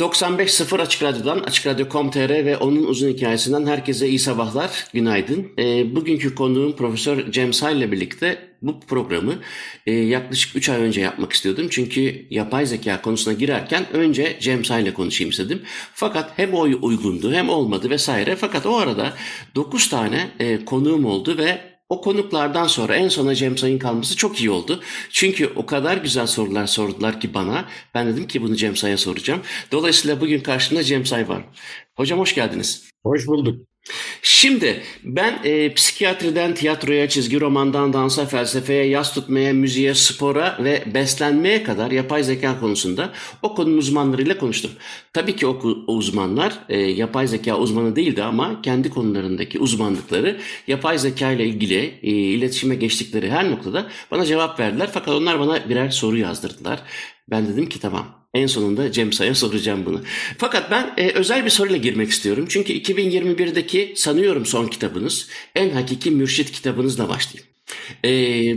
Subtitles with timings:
[0.00, 5.48] 95.0 Açık Radyo'dan, Açık Radyo.com.tr ve onun uzun hikayesinden herkese iyi sabahlar, günaydın.
[5.58, 9.34] E, bugünkü konuğum Profesör Cem Say ile birlikte bu programı
[9.86, 11.66] e, yaklaşık 3 ay önce yapmak istiyordum.
[11.70, 15.62] Çünkü yapay zeka konusuna girerken önce Cem Say ile konuşayım istedim.
[15.94, 18.36] Fakat hem o uygundu hem olmadı vesaire.
[18.36, 19.12] Fakat o arada
[19.54, 24.40] 9 tane e, konuğum oldu ve o konuklardan sonra en sona Cem Say'ın kalması çok
[24.40, 24.80] iyi oldu.
[25.10, 27.68] Çünkü o kadar güzel sorular sordular ki bana.
[27.94, 29.40] Ben dedim ki bunu Cem Say'a soracağım.
[29.72, 31.44] Dolayısıyla bugün karşımda Cem Say var.
[31.96, 32.90] Hocam hoş geldiniz.
[33.04, 33.69] Hoş bulduk.
[34.22, 41.62] Şimdi ben e, psikiyatriden tiyatroya, çizgi romandan dansa, felsefeye, yaz tutmaya, müziğe, spora ve beslenmeye
[41.62, 44.70] kadar yapay zeka konusunda o konunun uzmanlarıyla konuştum.
[45.12, 51.30] Tabii ki o, uzmanlar e, yapay zeka uzmanı değildi ama kendi konularındaki uzmanlıkları yapay zeka
[51.32, 54.90] ile ilgili e, iletişime geçtikleri her noktada bana cevap verdiler.
[54.92, 56.82] Fakat onlar bana birer soru yazdırdılar.
[57.30, 60.00] Ben dedim ki tamam en sonunda Cem Say'a soracağım bunu.
[60.38, 62.46] Fakat ben e, özel bir soruyla girmek istiyorum.
[62.48, 67.50] Çünkü 2021'deki sanıyorum son kitabınız En Hakiki Mürşit kitabınızla başlayayım.
[68.04, 68.10] E,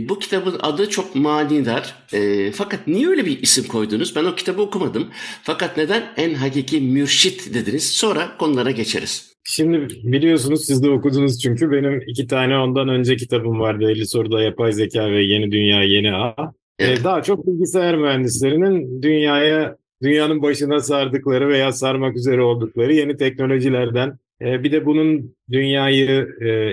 [0.08, 1.94] bu kitabın adı çok manidar.
[2.12, 4.16] E, fakat niye öyle bir isim koydunuz?
[4.16, 5.08] Ben o kitabı okumadım.
[5.42, 7.92] Fakat neden En Hakiki Mürşit dediniz?
[7.92, 9.34] Sonra konulara geçeriz.
[9.44, 13.90] Şimdi biliyorsunuz siz de okudunuz çünkü benim iki tane ondan önce kitabım vardı.
[13.90, 16.52] 50 soruda yapay zeka ve yeni dünya yeni ağ.
[16.78, 17.04] Evet.
[17.04, 24.72] Daha çok bilgisayar mühendislerinin dünyaya dünyanın başına sardıkları veya sarmak üzere oldukları yeni teknolojilerden bir
[24.72, 26.08] de bunun dünyayı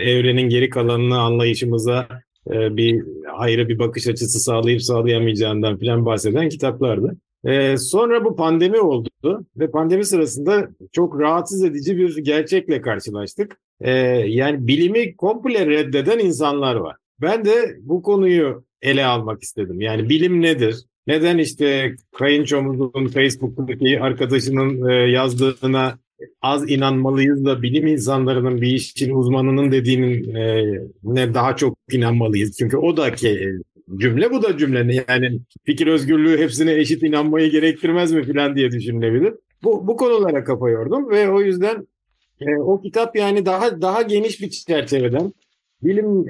[0.06, 2.08] evrenin geri kalanını anlayışımıza
[2.48, 3.04] bir
[3.34, 7.18] ayrı bir bakış açısı sağlayıp sağlayamayacağından falan bahseden kitaplardı.
[7.78, 9.10] sonra bu pandemi oldu
[9.58, 13.58] ve pandemi sırasında çok rahatsız edici bir gerçekle karşılaştık.
[14.26, 16.96] yani bilimi komple reddeden insanlar var.
[17.22, 19.82] Ben de bu konuyu ele almak istedim.
[19.82, 20.76] Yani bilim nedir?
[21.08, 26.00] Neden işte kayınçomuzun Facebook'taki arkadaşının e, yazdığına
[26.42, 30.64] az inanmalıyız da bilim insanlarının bir işin uzmanının dediğinin e,
[31.04, 32.58] ne daha çok inanmalıyız.
[32.58, 33.52] Çünkü o da ki
[33.98, 35.04] cümle bu da cümle.
[35.10, 39.34] Yani fikir özgürlüğü hepsine eşit inanmayı gerektirmez mi filan diye düşünülebilir.
[39.64, 41.88] Bu, bu konulara kafa yordum ve o yüzden
[42.42, 45.34] e, o kitap yani daha daha geniş bir çerçeveden
[45.84, 46.26] Bilim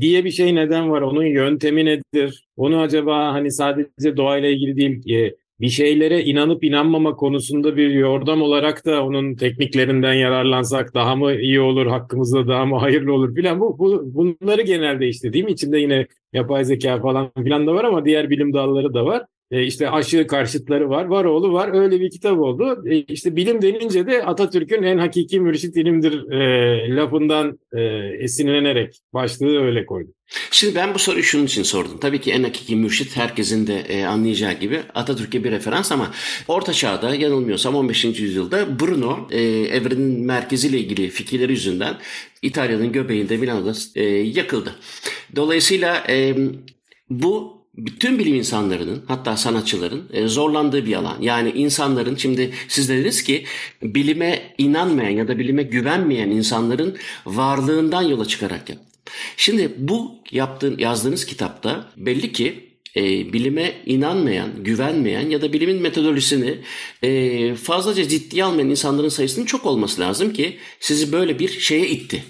[0.00, 1.02] diye bir şey neden var?
[1.02, 2.48] Onun yöntemi nedir?
[2.56, 8.42] Onu acaba hani sadece doğayla ilgili değil e, bir şeylere inanıp inanmama konusunda bir yordam
[8.42, 13.60] olarak da onun tekniklerinden yararlansak daha mı iyi olur, hakkımızda daha mı hayırlı olur filan.
[13.60, 15.50] Bu, bu, bunları genelde işte değil mi?
[15.52, 19.26] İçinde yine yapay zeka falan filan da var ama diğer bilim dalları da var.
[19.50, 21.82] E işte aşı karşıtları var, var oğlu var.
[21.82, 22.84] Öyle bir kitap oldu.
[22.86, 27.82] E işte bilim denince de Atatürk'ün en hakiki mürşit ilimdir e, lafından e,
[28.20, 30.10] esinlenerek başlığı öyle koydu.
[30.50, 31.98] Şimdi ben bu soruyu şunun için sordum.
[32.00, 36.10] Tabii ki en hakiki mürşit herkesin de e, anlayacağı gibi Atatürk'e bir referans ama
[36.48, 38.04] Orta Çağ'da yanılmıyorsam 15.
[38.04, 41.94] yüzyılda Bruno e, evrenin merkeziyle ilgili fikirleri yüzünden
[42.42, 44.74] İtalya'nın göbeğinde Milano'da e, yakıldı.
[45.36, 46.34] Dolayısıyla e,
[47.10, 51.16] bu bütün bilim insanlarının hatta sanatçıların e, zorlandığı bir alan.
[51.20, 53.44] Yani insanların şimdi siz dediniz ki
[53.82, 58.86] bilime inanmayan ya da bilime güvenmeyen insanların varlığından yola çıkarak yaptım.
[59.36, 62.66] Şimdi bu yaptığın yazdığınız kitapta belli ki
[62.96, 66.58] e, bilime inanmayan, güvenmeyen ya da bilimin metodolojisini
[67.02, 72.24] e, fazlaca ciddiye almayan insanların sayısının çok olması lazım ki sizi böyle bir şeye itti.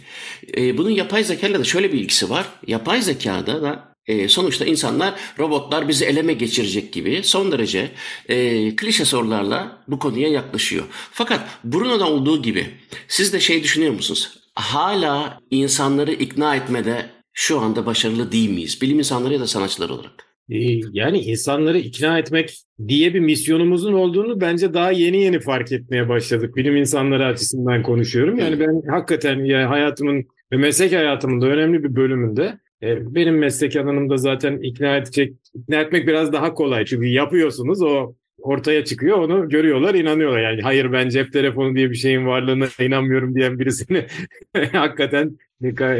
[0.56, 2.47] E, bunun yapay zeka ile de şöyle bir ilgisi var.
[2.67, 7.91] Yapay zekada da e, sonuçta insanlar robotlar bizi eleme geçirecek gibi son derece
[8.29, 10.85] e, klişe sorularla bu konuya yaklaşıyor.
[11.12, 12.67] Fakat Bruno'da olduğu gibi
[13.08, 14.38] siz de şey düşünüyor musunuz?
[14.55, 18.82] Hala insanları ikna etmede şu anda başarılı değil miyiz?
[18.82, 20.26] Bilim insanları ya da sanatçılar olarak.
[20.50, 20.59] E,
[20.93, 26.56] yani insanları ikna etmek diye bir misyonumuzun olduğunu bence daha yeni yeni fark etmeye başladık.
[26.56, 28.38] Bilim insanları açısından konuşuyorum.
[28.38, 34.17] Yani ben hakikaten ya hayatımın ve meslek hayatımın da önemli bir bölümünde benim meslek alanımda
[34.17, 36.84] zaten ikna edecek, ikna etmek biraz daha kolay.
[36.84, 40.40] Çünkü yapıyorsunuz o ortaya çıkıyor onu görüyorlar inanıyorlar.
[40.40, 44.06] Yani hayır ben cep telefonu diye bir şeyin varlığına inanmıyorum diyen birisini
[44.73, 45.38] hakikaten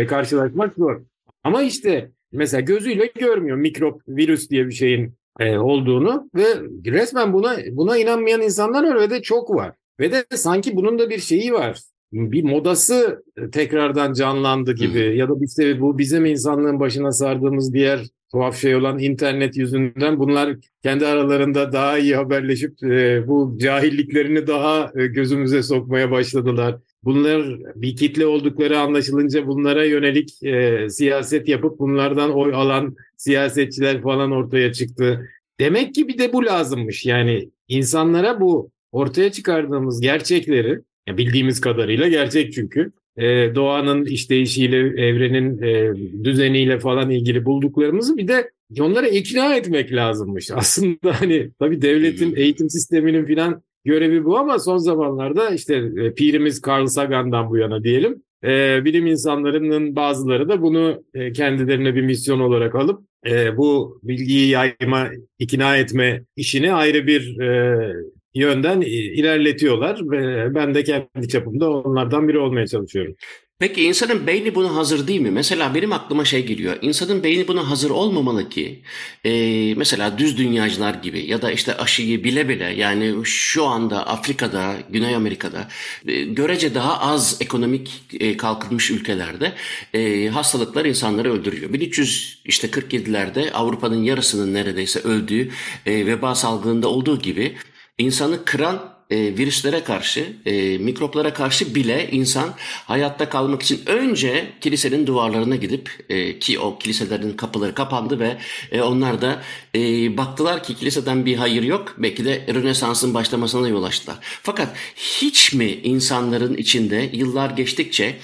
[0.09, 1.01] karşılaşmak zor.
[1.45, 6.47] Ama işte mesela gözüyle görmüyor mikrop, virüs diye bir şeyin e, olduğunu ve
[6.87, 9.73] resmen buna buna inanmayan insanlar ve de çok var.
[10.01, 11.81] Ve de sanki bunun da bir şeyi var.
[12.13, 15.13] Bir modası tekrardan canlandı gibi Hı.
[15.13, 18.01] ya da işte bu bizim insanlığın başına sardığımız diğer
[18.33, 24.93] tuhaf şey olan internet yüzünden bunlar kendi aralarında daha iyi haberleşip e, bu cahilliklerini daha
[24.97, 26.77] e, gözümüze sokmaya başladılar.
[27.05, 34.31] Bunlar bir kitle oldukları anlaşılınca bunlara yönelik e, siyaset yapıp bunlardan oy alan siyasetçiler falan
[34.33, 35.29] ortaya çıktı.
[35.61, 37.07] Demek ki bir de bu lazımmış.
[37.07, 45.95] Yani insanlara bu ortaya çıkardığımız gerçekleri bildiğimiz kadarıyla gerçek çünkü e, doğanın işleyişiyle, evrenin e,
[46.25, 48.51] düzeniyle falan ilgili bulduklarımızı bir de
[48.81, 50.51] onlara ikna etmek lazımmış.
[50.55, 52.37] Aslında hani tabii devletin hmm.
[52.37, 57.85] eğitim sisteminin falan görevi bu ama son zamanlarda işte e, pirimiz Carl Sagan'dan bu yana
[57.85, 64.01] diyelim e, bilim insanlarının bazıları da bunu e, kendilerine bir misyon olarak alıp e, bu
[64.03, 67.93] bilgiyi yayma, ikna etme işini ayrı bir e,
[68.37, 73.17] yönden ilerletiyorlar ve ben de kendi çapımda onlardan biri olmaya çalışıyorum.
[73.59, 75.31] Peki insanın beyni buna hazır değil mi?
[75.31, 76.77] Mesela benim aklıma şey geliyor.
[76.83, 78.83] İnsanın beyni buna hazır olmamalı ki
[79.25, 84.75] e, mesela düz dünyacılar gibi ya da işte aşıyı bile bile yani şu anda Afrika'da,
[84.91, 85.69] Güney Amerika'da
[86.07, 89.53] e, görece daha az ekonomik e, kalkınmış ülkelerde
[89.95, 91.73] e, hastalıklar insanları öldürüyor.
[91.73, 95.51] 1300 işte 47'lerde Avrupa'nın yarısının neredeyse öldüğü
[95.87, 97.57] e, veba salgınında olduğu gibi
[97.99, 102.55] insanı kıran e, virüslere karşı, e, mikroplara karşı bile insan
[102.87, 108.39] hayatta kalmak için önce kilisenin duvarlarına gidip e, ki o kiliselerin kapıları kapandı ve
[108.73, 109.43] e, onlar da
[109.75, 109.81] e,
[110.17, 111.95] baktılar ki kiliseden bir hayır yok.
[111.99, 114.17] Belki de Rönesans'ın başlamasına yol açtılar.
[114.21, 118.17] Fakat hiç mi insanların içinde yıllar geçtikçe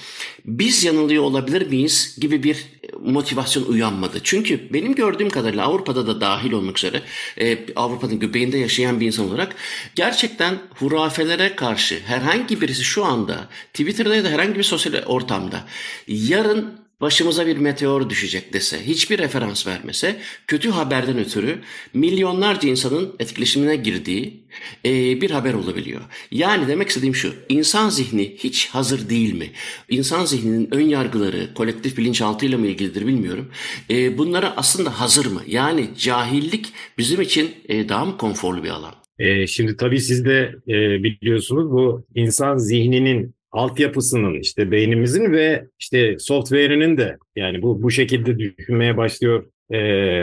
[0.45, 2.65] biz yanılıyor olabilir miyiz gibi bir
[3.01, 4.19] motivasyon uyanmadı.
[4.23, 7.01] Çünkü benim gördüğüm kadarıyla Avrupa'da da dahil olmak üzere
[7.37, 9.55] e, Avrupa'nın göbeğinde yaşayan bir insan olarak
[9.95, 15.63] gerçekten hurafelere karşı herhangi birisi şu anda Twitter'da ya da herhangi bir sosyal ortamda
[16.07, 20.15] yarın başımıza bir meteor düşecek dese, hiçbir referans vermese,
[20.47, 21.59] kötü haberden ötürü
[21.93, 24.43] milyonlarca insanın etkileşimine girdiği
[24.85, 26.01] e, bir haber olabiliyor.
[26.31, 29.51] Yani demek istediğim şu, insan zihni hiç hazır değil mi?
[29.89, 33.51] İnsan zihninin ön yargıları, kolektif bilinçaltıyla mı ilgilidir bilmiyorum.
[33.89, 35.41] E, bunlara aslında hazır mı?
[35.47, 38.93] Yani cahillik bizim için e, daha mı konforlu bir alan?
[39.19, 46.15] E, şimdi tabii siz de e, biliyorsunuz bu insan zihninin altyapısının işte beynimizin ve işte
[46.19, 49.77] software'inin de yani bu bu şekilde düşünmeye başlıyor e,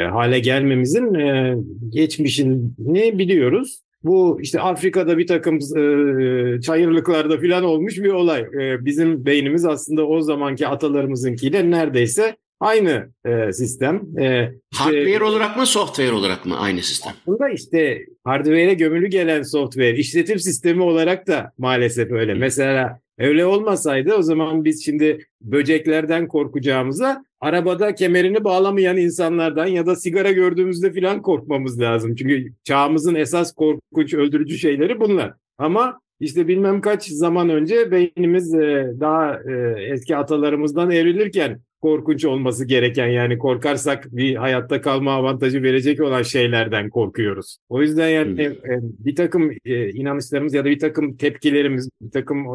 [0.04, 1.56] hale gelmemizin e,
[1.88, 3.80] geçmişini biliyoruz.
[4.04, 8.40] Bu işte Afrika'da bir takım e, çayırlıklarda filan olmuş bir olay.
[8.40, 14.18] E, bizim beynimiz aslında o zamanki atalarımızınkiyle neredeyse aynı e, sistem.
[14.18, 17.12] E, hardware olarak mı software olarak mı aynı sistem?
[17.22, 22.34] Aslında işte hardware'e gömülü gelen software işletim sistemi olarak da maalesef öyle.
[22.34, 29.96] Mesela Öyle olmasaydı o zaman biz şimdi böceklerden korkacağımıza arabada kemerini bağlamayan insanlardan ya da
[29.96, 32.14] sigara gördüğümüzde filan korkmamız lazım.
[32.14, 35.34] Çünkü çağımızın esas korkunç öldürücü şeyleri bunlar.
[35.58, 42.64] Ama işte bilmem kaç zaman önce beynimiz e, daha e, eski atalarımızdan evrilirken korkunç olması
[42.64, 47.58] gereken yani korkarsak bir hayatta kalma avantajı verecek olan şeylerden korkuyoruz.
[47.68, 52.46] O yüzden yani e, bir takım inanışlarımız ya da bir takım tepkilerimiz, bir takım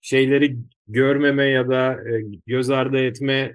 [0.00, 0.56] şeyleri
[0.88, 1.98] görmeme ya da
[2.46, 3.52] göz ardı etme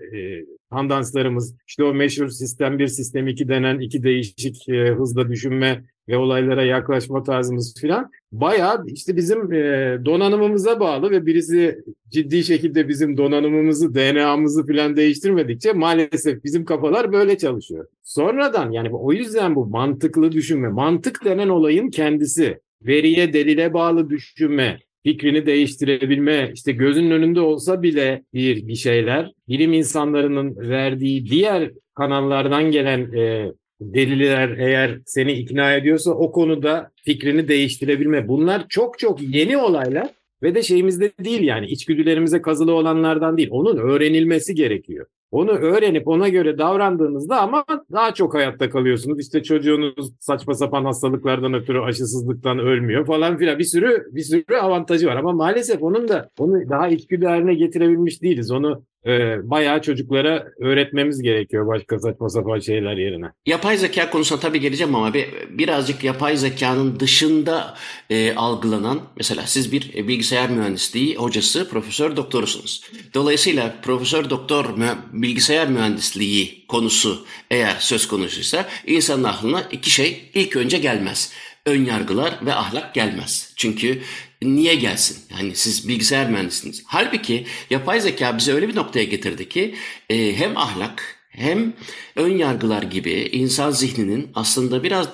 [0.69, 4.67] tandanslarımız, işte o meşhur sistem 1, sistem 2 denen iki değişik
[4.97, 9.59] hızla düşünme ve olaylara yaklaşma tarzımız filan bayağı işte bizim e,
[10.05, 17.37] donanımımıza bağlı ve birisi ciddi şekilde bizim donanımımızı, DNA'mızı filan değiştirmedikçe maalesef bizim kafalar böyle
[17.37, 17.87] çalışıyor.
[18.03, 24.79] Sonradan yani o yüzden bu mantıklı düşünme, mantık denen olayın kendisi, veriye, delile bağlı düşünme,
[25.03, 32.71] fikrini değiştirebilme, işte gözünün önünde olsa bile bir bir şeyler, bilim insanlarının verdiği diğer kanallardan
[32.71, 38.27] gelen e, deliller eğer seni ikna ediyorsa o konuda fikrini değiştirebilme.
[38.27, 40.07] Bunlar çok çok yeni olaylar
[40.43, 43.49] ve de şeyimizde değil yani içgüdülerimize kazılı olanlardan değil.
[43.51, 45.05] Onun öğrenilmesi gerekiyor.
[45.31, 49.19] Onu öğrenip ona göre davrandığınızda ama daha çok hayatta kalıyorsunuz.
[49.19, 53.59] İşte çocuğunuz saçma sapan hastalıklardan ötürü aşısızlıktan ölmüyor falan filan.
[53.59, 58.21] Bir sürü bir sürü avantajı var ama maalesef onun da onu daha içgüdü haline getirebilmiş
[58.21, 58.51] değiliz.
[58.51, 63.25] Onu e, bayağı çocuklara öğretmemiz gerekiyor başka saçma sapan şeyler yerine.
[63.45, 67.77] Yapay zeka konusuna tabii geleceğim ama bir, birazcık yapay zekanın dışında
[68.09, 72.83] e, algılanan mesela siz bir e, bilgisayar mühendisliği hocası, profesör, doktorusunuz.
[73.13, 74.65] Dolayısıyla profesör, doktor,
[75.13, 81.33] bilgisayar mühendisliği konusu eğer söz konusuysa insanın aklına iki şey ilk önce gelmez
[81.67, 83.53] ön yargılar ve ahlak gelmez.
[83.55, 84.01] Çünkü
[84.41, 85.17] niye gelsin?
[85.37, 86.83] Yani siz bilgisayar mühendisiniz.
[86.85, 89.75] Halbuki yapay zeka bizi öyle bir noktaya getirdi ki
[90.09, 91.73] e, hem ahlak hem
[92.15, 95.07] ön yargılar gibi insan zihninin aslında biraz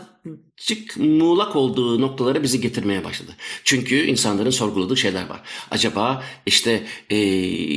[0.58, 3.32] çık muğlak olduğu noktalara bizi getirmeye başladı.
[3.64, 5.42] Çünkü insanların sorguladığı şeyler var.
[5.72, 7.18] Acaba işte e,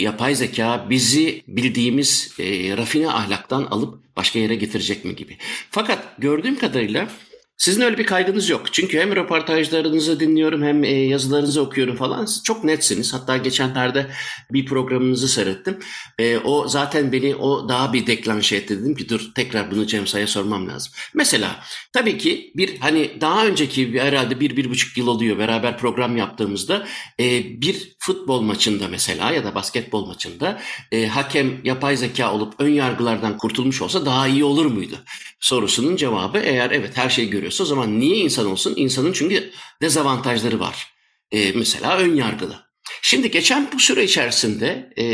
[0.00, 5.36] yapay zeka bizi bildiğimiz e, rafine ahlaktan alıp başka yere getirecek mi gibi.
[5.70, 7.08] Fakat gördüğüm kadarıyla
[7.56, 8.72] sizin öyle bir kaygınız yok.
[8.72, 12.24] Çünkü hem röportajlarınızı dinliyorum hem e, yazılarınızı okuyorum falan.
[12.24, 13.14] Siz çok netsiniz.
[13.14, 14.06] Hatta geçenlerde
[14.52, 15.78] bir programınızı seyrettim.
[16.18, 18.80] E, o zaten beni o daha bir deklanşe etti.
[18.80, 20.92] Dedim ki dur tekrar bunu Cem Say'a sormam lazım.
[21.14, 21.60] Mesela
[21.92, 26.86] tabii ki bir hani daha önceki herhalde bir, bir buçuk yıl oluyor beraber program yaptığımızda
[27.20, 30.60] e, bir futbol maçında mesela ya da basketbol maçında
[30.92, 34.98] e, hakem yapay zeka olup ön yargılardan kurtulmuş olsa daha iyi olur muydu?
[35.40, 38.74] Sorusunun cevabı eğer evet her şeyi görüyor görüyorsa o zaman niye insan olsun?
[38.76, 39.50] İnsanın çünkü
[39.82, 40.86] dezavantajları var.
[41.30, 42.66] E, mesela ön yargılı.
[43.02, 45.04] Şimdi geçen bu süre içerisinde e,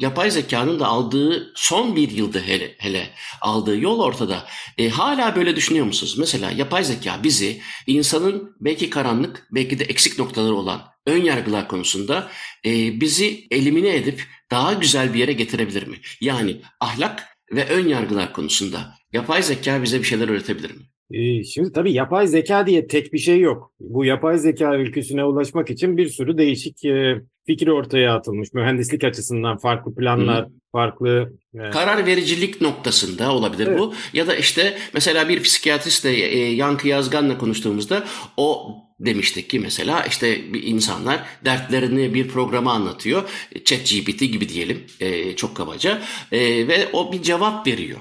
[0.00, 3.10] yapay zekanın da aldığı son bir yılda hele, hele
[3.40, 4.46] aldığı yol ortada.
[4.78, 6.18] E, hala böyle düşünüyor musunuz?
[6.18, 12.28] Mesela yapay zeka bizi insanın belki karanlık belki de eksik noktaları olan ön yargılar konusunda
[12.66, 15.96] e, bizi elimine edip daha güzel bir yere getirebilir mi?
[16.20, 20.82] Yani ahlak ve ön yargılar konusunda yapay zeka bize bir şeyler öğretebilir mi?
[21.10, 23.72] Ee, şimdi tabii yapay zeka diye tek bir şey yok.
[23.80, 28.52] Bu yapay zeka ülküsüne ulaşmak için bir sürü değişik e, fikir ortaya atılmış.
[28.52, 30.50] Mühendislik açısından farklı planlar, Hı.
[30.72, 31.32] farklı...
[31.54, 31.70] E...
[31.70, 33.78] Karar vericilik noktasında olabilir evet.
[33.78, 33.94] bu.
[34.12, 38.04] Ya da işte mesela bir psikiyatristle e, Yankı Yazgan'la konuştuğumuzda
[38.36, 43.30] o demiştik ki mesela işte insanlar dertlerini bir programa anlatıyor.
[43.64, 47.98] Chat GPT gibi diyelim e, çok kabaca e, ve o bir cevap veriyor.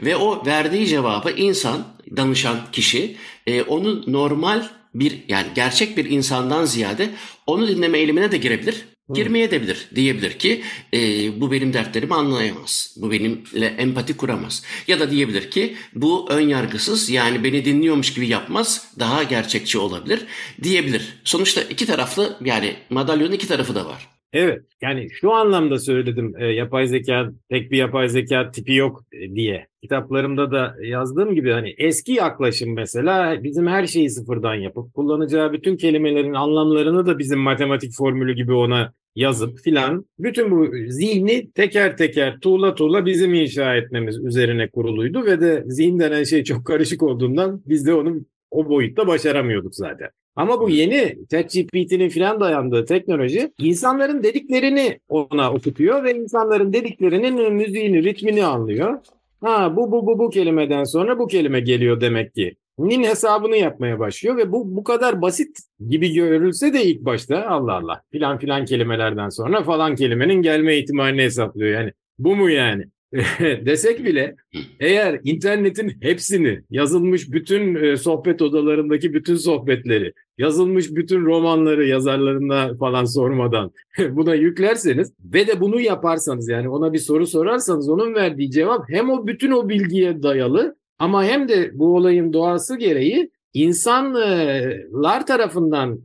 [0.00, 1.86] Ve o verdiği cevabı insan,
[2.16, 7.10] danışan kişi e, onu normal bir yani gerçek bir insandan ziyade
[7.46, 8.84] onu dinleme eğilimine de girebilir.
[9.12, 9.88] Girmeye de bilir.
[9.94, 10.62] Diyebilir ki
[10.94, 12.96] e, bu benim dertlerimi anlayamaz.
[12.96, 14.62] Bu benimle empati kuramaz.
[14.88, 18.94] Ya da diyebilir ki bu ön yargısız yani beni dinliyormuş gibi yapmaz.
[18.98, 20.20] Daha gerçekçi olabilir
[20.62, 21.20] diyebilir.
[21.24, 24.08] Sonuçta iki taraflı yani madalyonun iki tarafı da var.
[24.34, 29.34] Evet yani şu anlamda söyledim e, yapay zeka tek bir yapay zeka tipi yok e,
[29.34, 29.66] diye.
[29.82, 35.76] Kitaplarımda da yazdığım gibi hani eski yaklaşım mesela bizim her şeyi sıfırdan yapıp kullanacağı bütün
[35.76, 42.40] kelimelerin anlamlarını da bizim matematik formülü gibi ona yazıp filan bütün bu zihni teker teker
[42.40, 47.62] tuğla tuğla bizim inşa etmemiz üzerine kuruluydu ve de zihin denen şey çok karışık olduğundan
[47.66, 48.16] biz de onu
[48.50, 50.08] o boyutta başaramıyorduk zaten.
[50.36, 58.04] Ama bu yeni ChatGPT'nin filan dayandığı teknoloji insanların dediklerini ona okutuyor ve insanların dediklerinin müziğini,
[58.04, 58.98] ritmini anlıyor.
[59.40, 62.56] Ha bu bu bu bu kelimeden sonra bu kelime geliyor demek ki.
[62.78, 67.72] Nin hesabını yapmaya başlıyor ve bu bu kadar basit gibi görülse de ilk başta Allah
[67.72, 71.80] Allah filan filan kelimelerden sonra falan kelimenin gelme ihtimalini hesaplıyor.
[71.80, 72.84] Yani bu mu yani?
[73.66, 74.36] desek bile
[74.80, 83.04] eğer internetin hepsini yazılmış bütün e, sohbet odalarındaki bütün sohbetleri yazılmış bütün romanları yazarlarına falan
[83.04, 83.72] sormadan
[84.10, 89.10] buna yüklerseniz ve de bunu yaparsanız yani ona bir soru sorarsanız onun verdiği cevap hem
[89.10, 96.00] o bütün o bilgiye dayalı ama hem de bu olayın doğası gereği insanlar tarafından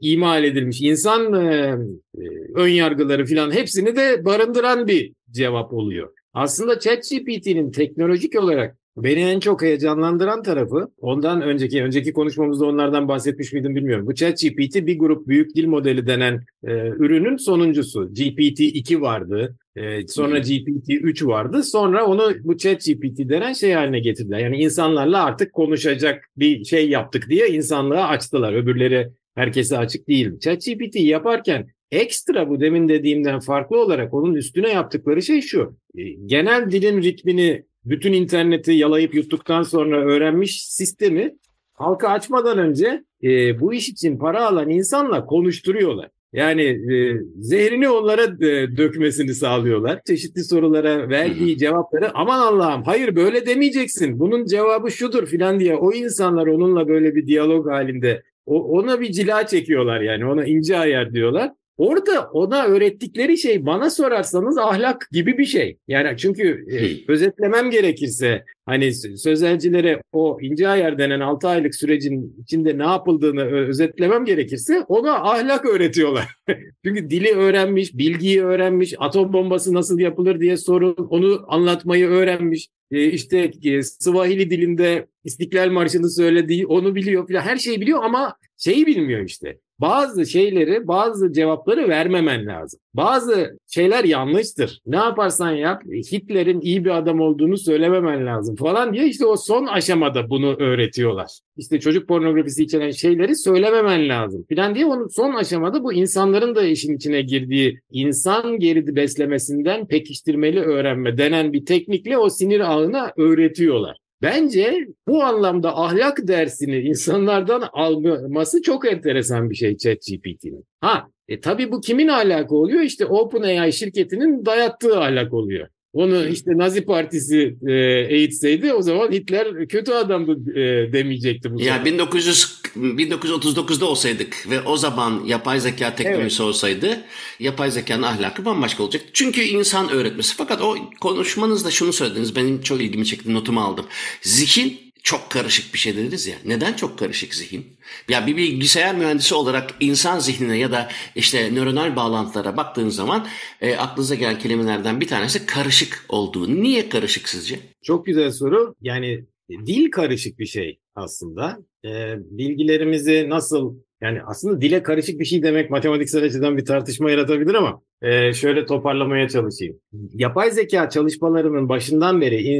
[0.00, 1.76] imal edilmiş insan e,
[2.18, 2.22] e,
[2.54, 6.17] ön yargıları falan hepsini de barındıran bir cevap oluyor.
[6.34, 13.52] Aslında ChatGPT'nin teknolojik olarak beni en çok heyecanlandıran tarafı ondan önceki önceki konuşmamızda onlardan bahsetmiş
[13.52, 14.06] miydim bilmiyorum.
[14.06, 18.04] Bu ChatGPT bir grup büyük dil modeli denen e, ürünün sonuncusu.
[18.12, 19.56] GPT-2 vardı.
[19.76, 21.62] E, sonra GPT-3 vardı.
[21.62, 24.38] Sonra onu bu ChatGPT denen şey haline getirdiler.
[24.38, 28.52] Yani insanlarla artık konuşacak bir şey yaptık diye insanlığa açtılar.
[28.52, 30.38] Öbürleri herkese açık değil.
[30.38, 35.76] ChatGPT yaparken Ekstra bu demin dediğimden farklı olarak onun üstüne yaptıkları şey şu.
[35.98, 41.34] E, genel dilin ritmini bütün interneti yalayıp yuttuktan sonra öğrenmiş sistemi
[41.74, 46.10] halka açmadan önce e, bu iş için para alan insanla konuşturuyorlar.
[46.32, 50.00] Yani e, zehrini onlara e, dökmesini sağlıyorlar.
[50.06, 54.18] Çeşitli sorulara verdiği cevapları aman Allah'ım hayır böyle demeyeceksin.
[54.18, 59.12] Bunun cevabı şudur filan diye o insanlar onunla böyle bir diyalog halinde o, ona bir
[59.12, 61.52] cila çekiyorlar yani ona ince ayar diyorlar.
[61.78, 65.78] Orada ona öğrettikleri şey bana sorarsanız ahlak gibi bir şey.
[65.88, 72.78] Yani çünkü e, özetlemem gerekirse hani sözelcilere o ince ayar denen 6 aylık sürecin içinde
[72.78, 76.24] ne yapıldığını özetlemem gerekirse ona ahlak öğretiyorlar.
[76.84, 82.68] çünkü dili öğrenmiş, bilgiyi öğrenmiş, atom bombası nasıl yapılır diye sorun, onu anlatmayı öğrenmiş.
[82.90, 88.36] E, işte e, Swahili dilinde İstiklal Marşı'nı söylediği onu biliyor falan her şeyi biliyor ama
[88.56, 92.80] şeyi bilmiyor işte bazı şeyleri, bazı cevapları vermemen lazım.
[92.94, 94.80] Bazı şeyler yanlıştır.
[94.86, 95.82] Ne yaparsan yap
[96.12, 101.30] Hitler'in iyi bir adam olduğunu söylememen lazım falan diye işte o son aşamada bunu öğretiyorlar.
[101.56, 106.62] İşte çocuk pornografisi içeren şeyleri söylememen lazım falan diye onun son aşamada bu insanların da
[106.62, 113.96] işin içine girdiği insan geridi beslemesinden pekiştirmeli öğrenme denen bir teknikle o sinir ağına öğretiyorlar.
[114.22, 120.64] Bence bu anlamda ahlak dersini insanlardan alması çok enteresan bir şey ChatGPT'nin.
[120.80, 122.80] Ha, e tabii bu kimin ahlakı oluyor?
[122.80, 125.68] İşte OpenAI şirketinin dayattığı ahlak oluyor.
[125.92, 127.72] Onu işte Nazi Partisi e,
[128.10, 131.60] eğitseydi o zaman Hitler kötü adamdı e, demeyecekti bu.
[131.60, 136.48] Ya 1900 1939'da olsaydık ve o zaman yapay zeka teknolojisi evet.
[136.48, 137.04] olsaydı
[137.40, 139.02] yapay zekanın ahlakı bambaşka olacak.
[139.12, 140.34] Çünkü insan öğretmesi.
[140.36, 142.36] Fakat o konuşmanızda şunu söylediniz.
[142.36, 143.34] Benim çok ilgimi çekti.
[143.34, 143.86] Notumu aldım.
[144.22, 146.36] Zihin çok karışık bir şey dediniz ya.
[146.44, 147.66] Neden çok karışık zihin?
[148.08, 153.26] Ya bir bilgisayar mühendisi olarak insan zihnine ya da işte nöronal bağlantılara baktığın zaman
[153.60, 156.62] e, aklınıza gelen kelimelerden bir tanesi karışık olduğu.
[156.62, 157.58] Niye karışık sizce?
[157.82, 158.74] Çok güzel soru.
[158.80, 159.24] Yani
[159.66, 161.58] dil karışık bir şey aslında.
[161.84, 167.54] E, bilgilerimizi nasıl yani aslında dile karışık bir şey demek matematiksel açıdan bir tartışma yaratabilir
[167.54, 169.80] ama e, şöyle toparlamaya çalışayım.
[170.14, 172.58] Yapay zeka çalışmalarının başından beri e,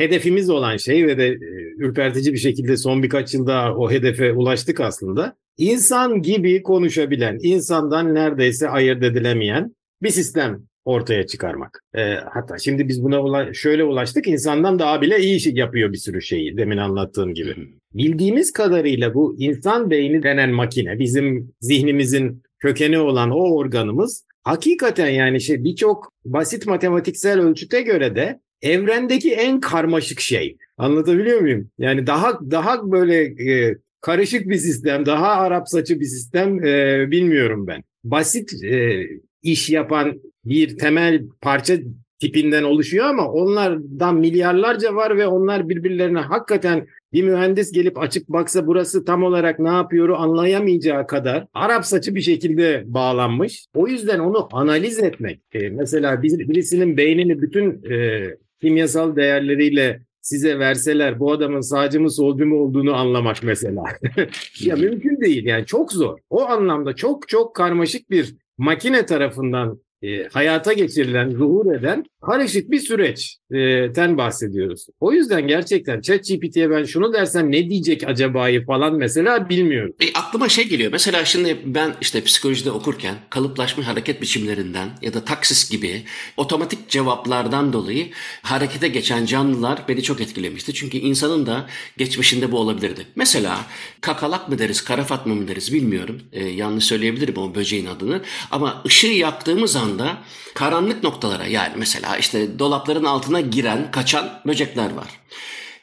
[0.00, 1.38] hedefimiz olan şey ve de e,
[1.78, 5.36] ürpertici bir şekilde son birkaç yılda o hedefe ulaştık aslında.
[5.58, 11.84] İnsan gibi konuşabilen, insandan neredeyse ayırt edilemeyen bir sistem ortaya çıkarmak.
[11.96, 15.98] E, hatta şimdi biz buna ula- şöyle ulaştık, insandan daha bile iyi şey yapıyor bir
[15.98, 17.54] sürü şeyi demin anlattığım gibi.
[17.94, 25.40] Bildiğimiz kadarıyla bu insan beyni denen makine, bizim zihnimizin kökeni olan o organımız hakikaten yani
[25.40, 30.56] şey birçok basit matematiksel ölçüte göre de evrendeki en karmaşık şey.
[30.78, 31.70] Anlatabiliyor muyum?
[31.78, 37.66] Yani daha daha böyle e, karışık bir sistem, daha Arap saçı bir sistem e, bilmiyorum
[37.66, 37.82] ben.
[38.04, 39.06] Basit e,
[39.42, 41.76] iş yapan bir temel parça
[42.20, 48.66] tipinden oluşuyor ama onlardan milyarlarca var ve onlar birbirlerine hakikaten bir mühendis gelip açık baksa
[48.66, 53.66] burası tam olarak ne yapıyor anlayamayacağı kadar Arap saçı bir şekilde bağlanmış.
[53.74, 55.40] O yüzden onu analiz etmek.
[55.52, 58.26] E, mesela birisinin beynini bütün e,
[58.60, 63.82] kimyasal değerleriyle size verseler bu adamın sağcı mı solcu mu olduğunu anlamak mesela.
[64.60, 66.18] ya mümkün değil yani çok zor.
[66.30, 72.80] O anlamda çok çok karmaşık bir makine tarafından e, hayata geçirilen, zuhur eden karışık bir
[72.80, 74.86] süreçten bahsediyoruz.
[75.00, 79.94] O yüzden gerçekten ChatGPT'ye ben şunu dersem ne diyecek acaba'yı falan mesela bilmiyorum.
[80.00, 80.92] E, aklıma şey geliyor.
[80.92, 86.02] Mesela şimdi ben işte psikolojide okurken kalıplaşmış hareket biçimlerinden ya da taksis gibi
[86.36, 88.08] otomatik cevaplardan dolayı
[88.42, 90.74] harekete geçen canlılar beni çok etkilemişti.
[90.74, 93.06] Çünkü insanın da geçmişinde bu olabilirdi.
[93.16, 93.60] Mesela
[94.00, 96.20] kakalak mı deriz, karafat mı deriz bilmiyorum.
[96.32, 98.22] E, yanlış söyleyebilirim o böceğin adını.
[98.50, 100.18] Ama ışığı yaktığımız anda
[100.54, 105.08] karanlık noktalara yani mesela işte dolapların altına giren, kaçan böcekler var.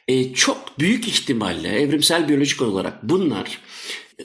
[0.08, 3.60] E, çok büyük ihtimalle evrimsel biyolojik olarak bunlar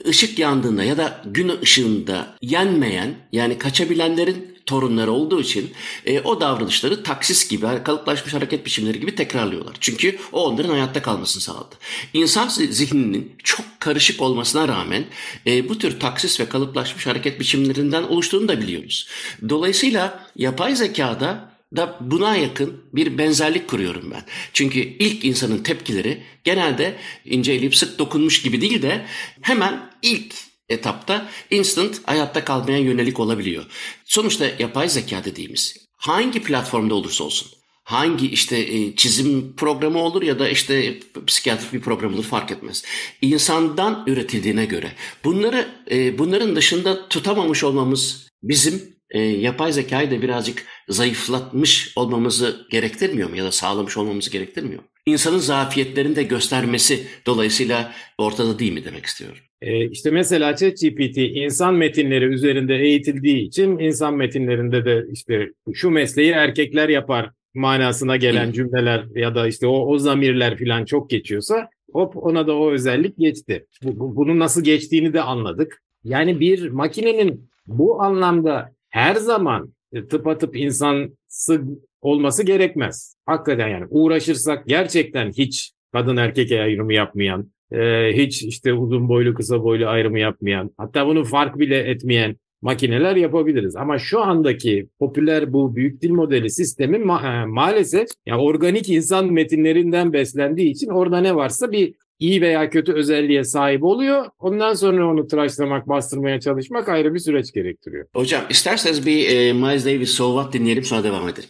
[0.08, 5.72] ışık yandığında ya da gün ışığında yenmeyen yani kaçabilenlerin torunları olduğu için
[6.06, 9.76] e, o davranışları taksis gibi kalıplaşmış hareket biçimleri gibi tekrarlıyorlar.
[9.80, 11.74] Çünkü o onların hayatta kalmasını sağladı.
[12.12, 15.04] İnsan zihninin çok karışık olmasına rağmen
[15.46, 19.08] e, bu tür taksis ve kalıplaşmış hareket biçimlerinden oluştuğunu da biliyoruz.
[19.48, 24.22] Dolayısıyla yapay zekada da buna yakın bir benzerlik kuruyorum ben.
[24.52, 29.06] Çünkü ilk insanın tepkileri genelde inceleyip sık dokunmuş gibi değil de
[29.40, 30.34] hemen ilk
[30.74, 33.64] etapta instant hayatta kalmaya yönelik olabiliyor.
[34.04, 37.48] Sonuçta yapay zeka dediğimiz hangi platformda olursa olsun
[37.84, 42.84] hangi işte e, çizim programı olur ya da işte psikiyatrik bir program olur fark etmez.
[43.22, 44.92] İnsandan üretildiğine göre
[45.24, 53.30] bunları e, bunların dışında tutamamış olmamız bizim e, yapay zekayı da birazcık zayıflatmış olmamızı gerektirmiyor
[53.30, 54.88] mu ya da sağlamış olmamızı gerektirmiyor mu?
[55.06, 59.38] İnsanın zafiyetlerini de göstermesi dolayısıyla ortada değil mi demek istiyorum.
[59.62, 66.30] E, işte mesela ChatGPT insan metinleri üzerinde eğitildiği için insan metinlerinde de işte şu mesleği
[66.30, 72.16] erkekler yapar manasına gelen cümleler ya da işte o, o zamirler falan çok geçiyorsa hop
[72.16, 73.66] ona da o özellik geçti.
[73.82, 75.82] Bu, bu, bunun nasıl geçtiğini de anladık.
[76.04, 81.62] Yani bir makinenin Bu anlamda her zaman e, tıpatıp insansı
[82.00, 83.16] olması gerekmez.
[83.26, 89.62] Hakikaten yani uğraşırsak gerçekten hiç kadın erkek ayrımı yapmayan, e, hiç işte uzun boylu kısa
[89.62, 93.76] boylu ayrımı yapmayan, hatta bunu fark bile etmeyen makineler yapabiliriz.
[93.76, 99.32] Ama şu andaki popüler bu büyük dil modeli sistemi ma- e, maalesef yani organik insan
[99.32, 104.26] metinlerinden beslendiği için orada ne varsa bir iyi veya kötü özelliğe sahip oluyor.
[104.38, 108.06] Ondan sonra onu tıraşlamak, bastırmaya çalışmak ayrı bir süreç gerektiriyor.
[108.14, 111.48] Hocam isterseniz bir e, Miles Davis So What dinleyelim sonra devam edelim.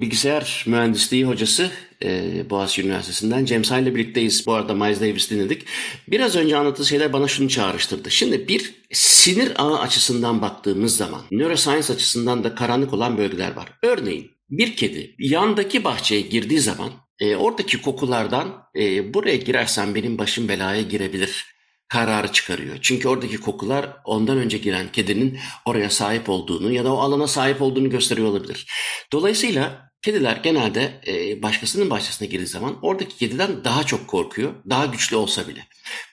[0.00, 1.70] Bilgisayar mühendisliği hocası
[2.02, 4.46] e, Boğaziçi Üniversitesi'nden James ile birlikteyiz.
[4.46, 5.62] Bu arada Miles Davis dinledik.
[6.08, 8.10] Biraz önce anlattığı şeyler bana şunu çağrıştırdı.
[8.10, 13.68] Şimdi bir sinir ağı açısından baktığımız zaman neuroscience açısından da karanlık olan bölgeler var.
[13.82, 20.48] Örneğin bir kedi yandaki bahçeye girdiği zaman e, oradaki kokulardan e, buraya girersen benim başım
[20.48, 21.53] belaya girebilir
[21.88, 22.78] kararı çıkarıyor.
[22.82, 27.62] Çünkü oradaki kokular ondan önce giren kedinin oraya sahip olduğunu ya da o alana sahip
[27.62, 28.66] olduğunu gösteriyor olabilir.
[29.12, 35.16] Dolayısıyla kediler genelde e, başkasının bahçesine girdiği zaman oradaki kediden daha çok korkuyor, daha güçlü
[35.16, 35.66] olsa bile.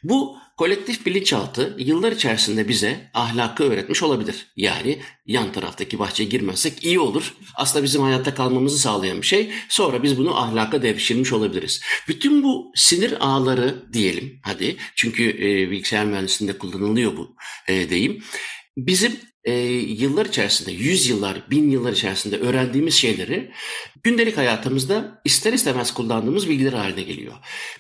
[0.04, 4.48] Bu kolektif bilinçaltı yıllar içerisinde bize ahlakı öğretmiş olabilir.
[4.56, 7.34] Yani yan taraftaki bahçeye girmezsek iyi olur.
[7.56, 9.52] Aslında bizim hayatta kalmamızı sağlayan bir şey.
[9.70, 11.82] Sonra biz bunu ahlaka devşirmiş olabiliriz.
[12.08, 14.78] Bütün bu sinir ağları diyelim hadi.
[14.96, 17.36] Çünkü e, bilgisayar mühendisliğinde kullanılıyor bu
[17.68, 18.24] e, deyim.
[18.78, 23.52] Bizim e, yıllar içerisinde, yüz yıllar, bin yıllar içerisinde öğrendiğimiz şeyleri
[24.04, 27.34] gündelik hayatımızda ister istemez kullandığımız bilgiler haline geliyor.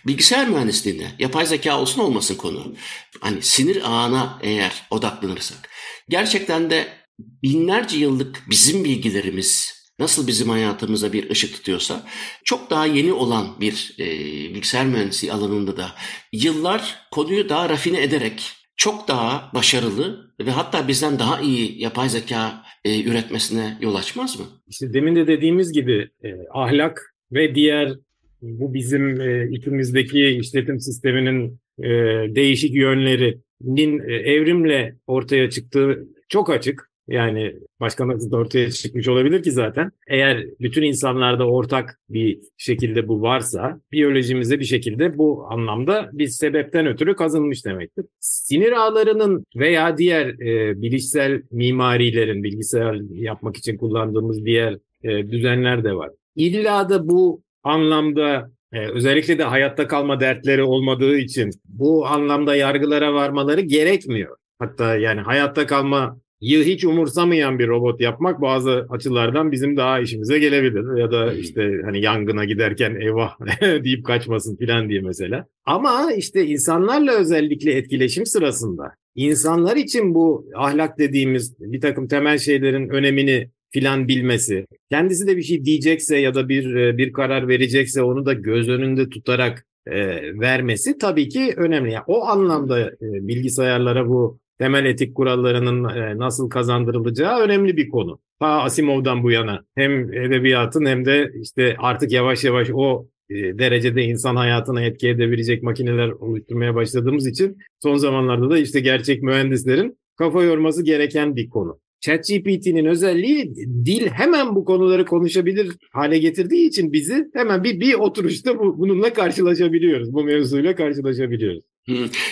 [0.07, 2.75] Bilgisayar mühendisliğinde yapay zeka olsun olmasın konu.
[3.21, 5.69] Hani sinir ağına eğer odaklanırsak
[6.09, 6.87] gerçekten de
[7.19, 12.07] binlerce yıllık bizim bilgilerimiz nasıl bizim hayatımıza bir ışık tutuyorsa
[12.43, 14.05] çok daha yeni olan bir e,
[14.53, 15.95] bilgisayar mühendisliği alanında da
[16.31, 22.63] yıllar konuyu daha rafine ederek çok daha başarılı ve hatta bizden daha iyi yapay zeka
[22.85, 24.45] e, üretmesine yol açmaz mı?
[24.67, 27.93] İşte demin de dediğimiz gibi e, ahlak ve diğer
[28.41, 31.89] bu bizim e, ikimizdeki işletim sisteminin e,
[32.35, 36.90] değişik yönlerinin e, evrimle ortaya çıktığı çok açık.
[37.07, 39.91] Yani başka nasıl ortaya çıkmış olabilir ki zaten.
[40.07, 46.85] Eğer bütün insanlarda ortak bir şekilde bu varsa biyolojimizde bir şekilde bu anlamda bir sebepten
[46.85, 48.05] ötürü kazınmış demektir.
[48.19, 55.93] Sinir ağlarının veya diğer e, bilişsel mimarilerin bilgisayar yapmak için kullandığımız diğer e, düzenler de
[55.93, 56.09] var.
[56.35, 63.13] İlla da bu anlamda ee, özellikle de hayatta kalma dertleri olmadığı için bu anlamda yargılara
[63.13, 64.37] varmaları gerekmiyor.
[64.59, 70.97] Hatta yani hayatta kalma hiç umursamayan bir robot yapmak bazı açılardan bizim daha işimize gelebilir.
[70.97, 75.45] Ya da işte hani yangına giderken eyvah deyip kaçmasın filan diye mesela.
[75.65, 78.83] Ama işte insanlarla özellikle etkileşim sırasında
[79.15, 85.41] insanlar için bu ahlak dediğimiz bir takım temel şeylerin önemini filan bilmesi, kendisi de bir
[85.41, 89.97] şey diyecekse ya da bir bir karar verecekse onu da göz önünde tutarak e,
[90.39, 91.91] vermesi tabii ki önemli.
[91.91, 98.19] Yani o anlamda e, bilgisayarlara bu temel etik kurallarının e, nasıl kazandırılacağı önemli bir konu.
[98.39, 104.03] Ta Asimov'dan bu yana hem edebiyatın hem de işte artık yavaş yavaş o e, derecede
[104.03, 110.43] insan hayatına etki edebilecek makineler oluşturmaya başladığımız için son zamanlarda da işte gerçek mühendislerin kafa
[110.43, 111.79] yorması gereken bir konu.
[112.01, 118.59] ChatGPT'nin özelliği dil hemen bu konuları konuşabilir hale getirdiği için bizi hemen bir bir oturuşta
[118.59, 120.13] bu, bununla karşılaşabiliyoruz.
[120.13, 121.70] Bu mevzuyla karşılaşabiliyoruz.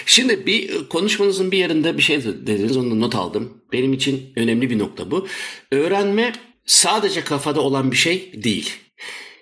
[0.05, 3.61] Şimdi bir konuşmanızın bir yerinde bir şey dediniz, onu not aldım.
[3.73, 5.27] Benim için önemli bir nokta bu.
[5.71, 6.33] Öğrenme
[6.65, 8.73] sadece kafada olan bir şey değil.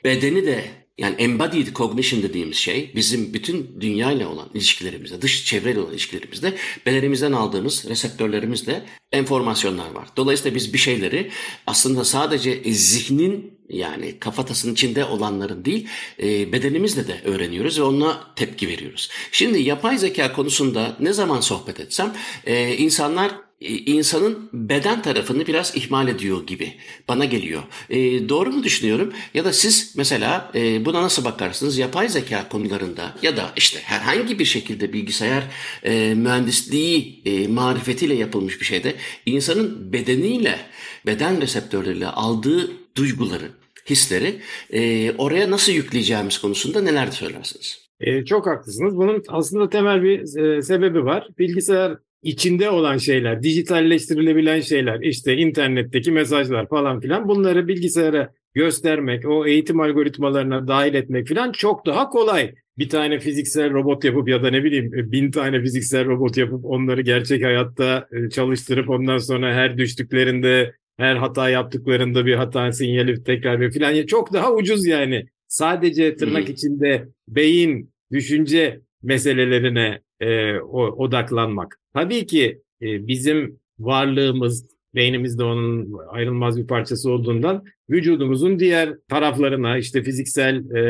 [0.03, 0.63] Bedeni de
[0.97, 6.53] yani embodied cognition dediğimiz şey bizim bütün dünyayla olan ilişkilerimizde, dış çevreyle olan ilişkilerimizde
[6.85, 10.07] bedenimizden aldığımız reseptörlerimizde enformasyonlar var.
[10.17, 11.31] Dolayısıyla biz bir şeyleri
[11.67, 15.87] aslında sadece zihnin yani kafatasının içinde olanların değil
[16.23, 19.09] e, bedenimizle de öğreniyoruz ve ona tepki veriyoruz.
[19.31, 22.13] Şimdi yapay zeka konusunda ne zaman sohbet etsem
[22.45, 26.73] e, insanlar e, insanın beden tarafını biraz ihmal ediyor gibi
[27.07, 27.63] bana geliyor.
[27.89, 29.13] E, doğru mu düşünüyorum?
[29.33, 31.77] Ya da siz mesela e, buna nasıl bakarsınız?
[31.77, 35.43] Yapay zeka konularında ya da işte herhangi bir şekilde bilgisayar
[35.83, 40.59] e, mühendisliği e, marifetiyle yapılmış bir şeyde insanın bedeniyle,
[41.05, 43.49] beden reseptörleriyle aldığı duyguları,
[43.89, 44.35] hisleri
[44.73, 47.87] e, oraya nasıl yükleyeceğimiz konusunda neler söylersiniz?
[47.99, 48.97] E, çok haklısınız.
[48.97, 51.27] Bunun aslında temel bir e, sebebi var.
[51.39, 59.45] Bilgisayar içinde olan şeyler, dijitalleştirilebilen şeyler, işte internetteki mesajlar falan filan bunları bilgisayara göstermek, o
[59.45, 62.53] eğitim algoritmalarına dahil etmek falan çok daha kolay.
[62.77, 67.01] Bir tane fiziksel robot yapıp ya da ne bileyim bin tane fiziksel robot yapıp onları
[67.01, 73.61] gerçek hayatta e, çalıştırıp ondan sonra her düştüklerinde her hata yaptıklarında bir hata sinyali tekrar
[73.61, 75.25] bir falan çok daha ucuz yani.
[75.47, 81.79] Sadece tırnak içinde beyin, düşünce meselelerine e, odaklanmak.
[81.93, 84.65] Tabii ki e, bizim varlığımız,
[84.97, 90.81] beynimiz de onun ayrılmaz bir parçası olduğundan vücudumuzun diğer taraflarına işte fiziksel e,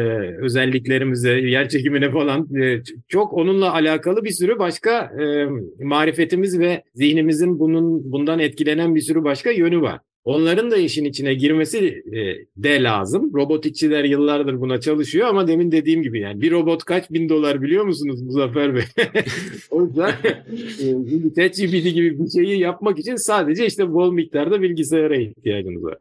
[0.41, 5.46] özelliklerimize, yer çekimine falan e, çok onunla alakalı bir sürü başka e,
[5.84, 10.00] marifetimiz ve zihnimizin bunun bundan etkilenen bir sürü başka yönü var.
[10.28, 12.18] Onların da işin içine girmesi e,
[12.63, 13.34] de lazım.
[13.34, 17.86] Robotikçiler yıllardır buna çalışıyor ama demin dediğim gibi yani bir robot kaç bin dolar biliyor
[17.86, 18.84] musunuz Muzaffer Bey?
[19.70, 25.84] o yüzden e, ChatGPT gibi bir şeyi yapmak için sadece işte bol miktarda bilgisayara ihtiyacınız
[25.84, 25.98] var.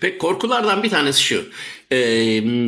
[0.00, 1.42] Peki korkulardan bir tanesi şu.
[1.90, 1.96] E,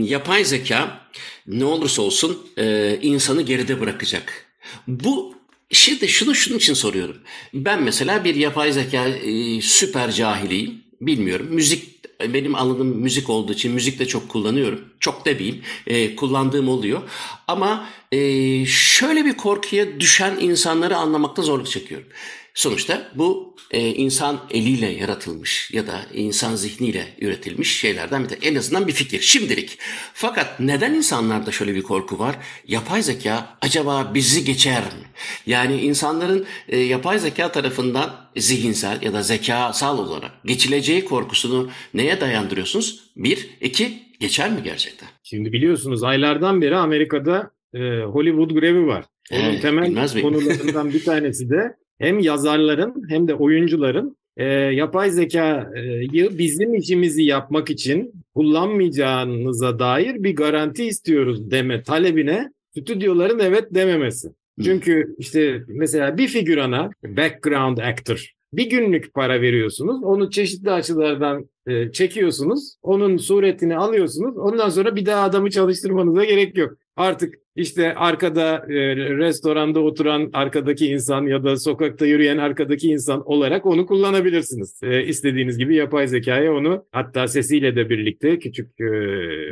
[0.02, 1.00] yapay zeka
[1.46, 4.46] ne olursa olsun e, insanı geride bırakacak.
[4.88, 5.34] Bu
[5.74, 7.16] Şimdi şunu şunun için soruyorum.
[7.54, 11.46] Ben mesela bir yapay zeka e, süper cahiliyim bilmiyorum.
[11.50, 14.80] Müzik benim alanım müzik olduğu için müzik de çok kullanıyorum.
[15.00, 15.62] Çok demeyeyim.
[15.86, 17.02] E, kullandığım oluyor.
[17.48, 18.18] Ama e,
[18.66, 22.06] şöyle bir korkuya düşen insanları anlamakta zorluk çekiyorum.
[22.54, 28.54] Sonuçta bu e, insan eliyle yaratılmış ya da insan zihniyle üretilmiş şeylerden bir de en
[28.54, 29.78] azından bir fikir şimdilik.
[30.14, 32.36] Fakat neden insanlarda şöyle bir korku var?
[32.68, 35.06] Yapay zeka acaba bizi geçer mi?
[35.46, 43.12] Yani insanların e, yapay zeka tarafından zihinsel ya da zekasal olarak geçileceği korkusunu neye dayandırıyorsunuz?
[43.16, 45.08] Bir, iki, geçer mi gerçekten?
[45.22, 49.04] Şimdi biliyorsunuz aylardan beri Amerika'da e, Hollywood grevi var.
[49.32, 56.38] Onun evet, temel konularından bir tanesi de hem yazarların hem de oyuncuların e, yapay zekayı
[56.38, 64.28] bizim işimizi yapmak için kullanmayacağınıza dair bir garanti istiyoruz deme talebine stüdyoların evet dememesi.
[64.64, 70.02] Çünkü işte mesela bir figürana background actor bir günlük para veriyorsunuz.
[70.02, 72.76] Onu çeşitli açılardan e, çekiyorsunuz.
[72.82, 74.36] Onun suretini alıyorsunuz.
[74.36, 76.72] Ondan sonra bir daha adamı çalıştırmanıza gerek yok.
[76.96, 83.66] Artık işte arkada e, restoranda oturan arkadaki insan ya da sokakta yürüyen arkadaki insan olarak
[83.66, 84.80] onu kullanabilirsiniz.
[84.82, 88.84] E, istediğiniz gibi yapay zekaya onu hatta sesiyle de birlikte küçük e,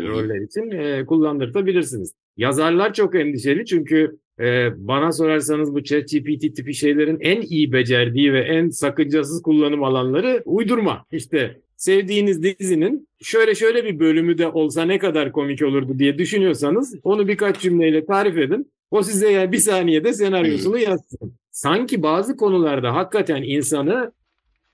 [0.08, 2.14] roller için e, kullandırtabilirsiniz.
[2.36, 8.40] Yazarlar çok endişeli çünkü e, bana sorarsanız bu ChatGPT tipi şeylerin en iyi becerdiği ve
[8.40, 11.04] en sakıncasız kullanım alanları uydurma.
[11.12, 16.94] İşte sevdiğiniz dizinin şöyle şöyle bir bölümü de olsa ne kadar komik olurdu diye düşünüyorsanız
[17.02, 18.72] onu birkaç cümleyle tarif edin.
[18.90, 21.34] O size yani bir saniyede senaryosunu yazsın.
[21.50, 24.12] Sanki bazı konularda hakikaten insanı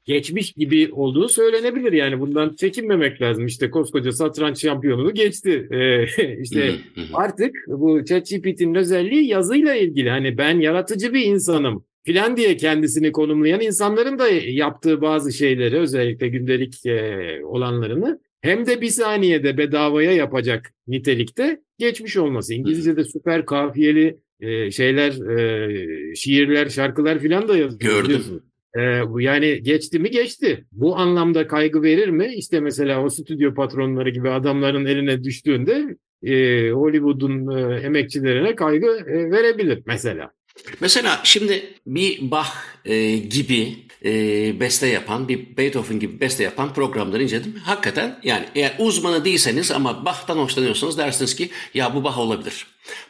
[0.05, 1.93] geçmiş gibi olduğu söylenebilir.
[1.93, 3.47] Yani bundan çekinmemek lazım.
[3.47, 5.69] İşte koskoca satranç şampiyonunu geçti.
[5.71, 6.05] Ee,
[6.43, 6.75] işte
[7.15, 10.11] artık bu ChatGPT'nin özelliği yazıyla ilgili.
[10.11, 16.29] Hani ben yaratıcı bir insanım filan diye kendisini konumlayan insanların da yaptığı bazı şeyleri özellikle
[16.29, 22.55] gündelik e, olanlarını hem de bir saniyede bedavaya yapacak nitelikte geçmiş olması.
[22.55, 27.81] İngilizce'de süper kafiyeli e, şeyler, e, şiirler, şarkılar filan da yazıyor.
[27.81, 28.43] Gördüm.
[28.79, 30.65] Ee, yani geçti mi geçti.
[30.73, 32.35] Bu anlamda kaygı verir mi?
[32.35, 39.31] İşte mesela o stüdyo patronları gibi adamların eline düştüğünde e, Hollywood'un e, emekçilerine kaygı e,
[39.31, 40.36] verebilir mesela.
[40.81, 42.51] Mesela şimdi bir Bach
[42.85, 47.57] e, gibi e, beste yapan, bir Beethoven gibi beste yapan programları inceledim.
[47.65, 52.67] Hakikaten yani eğer uzmanı değilseniz ama Bach'tan hoşlanıyorsanız dersiniz ki ya bu Bach olabilir.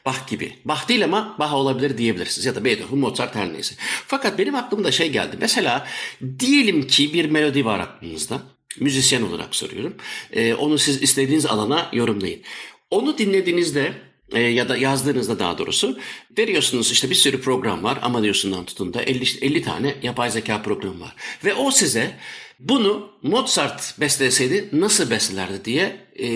[0.06, 0.52] Bach gibi.
[0.64, 2.46] Bach değil ama Bach olabilir diyebilirsiniz.
[2.46, 3.74] Ya da Beethoven, Mozart her neyse.
[4.06, 5.36] Fakat benim aklımda şey geldi.
[5.40, 5.86] Mesela
[6.38, 8.42] diyelim ki bir melodi var aklınızda.
[8.80, 9.94] Müzisyen olarak soruyorum.
[10.32, 12.40] E, onu siz istediğiniz alana yorumlayın.
[12.90, 13.92] Onu dinlediğinizde
[14.32, 15.98] e, ya da yazdığınızda daha doğrusu
[16.38, 20.62] veriyorsunuz işte bir sürü program var ama diyorsundan tutun da 50, 50 tane yapay zeka
[20.62, 21.14] programı var.
[21.44, 22.16] Ve o size
[22.58, 26.28] bunu Mozart besteleseydi nasıl bestelerdi diye e,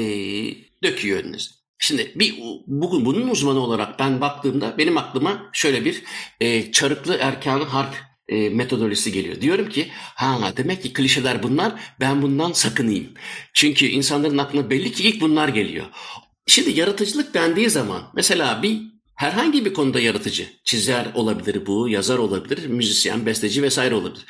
[0.82, 1.50] döküyor önünüze.
[1.78, 2.34] Şimdi bir
[2.66, 6.02] bugün bunun uzmanı olarak ben baktığımda benim aklıma şöyle bir
[6.40, 7.94] e, çarıklı erkanı harp
[8.28, 9.40] e, metodolojisi geliyor.
[9.40, 13.14] Diyorum ki ha demek ki klişeler bunlar ben bundan sakınayım.
[13.54, 15.86] Çünkü insanların aklına belli ki ilk bunlar geliyor.
[16.50, 18.80] Şimdi yaratıcılık dendiği zaman mesela bir
[19.16, 24.26] herhangi bir konuda yaratıcı, çizer olabilir bu, yazar olabilir, müzisyen, besteci vesaire olabilir.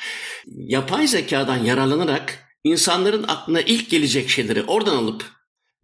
[0.46, 5.24] Yapay zekadan yararlanarak insanların aklına ilk gelecek şeyleri oradan alıp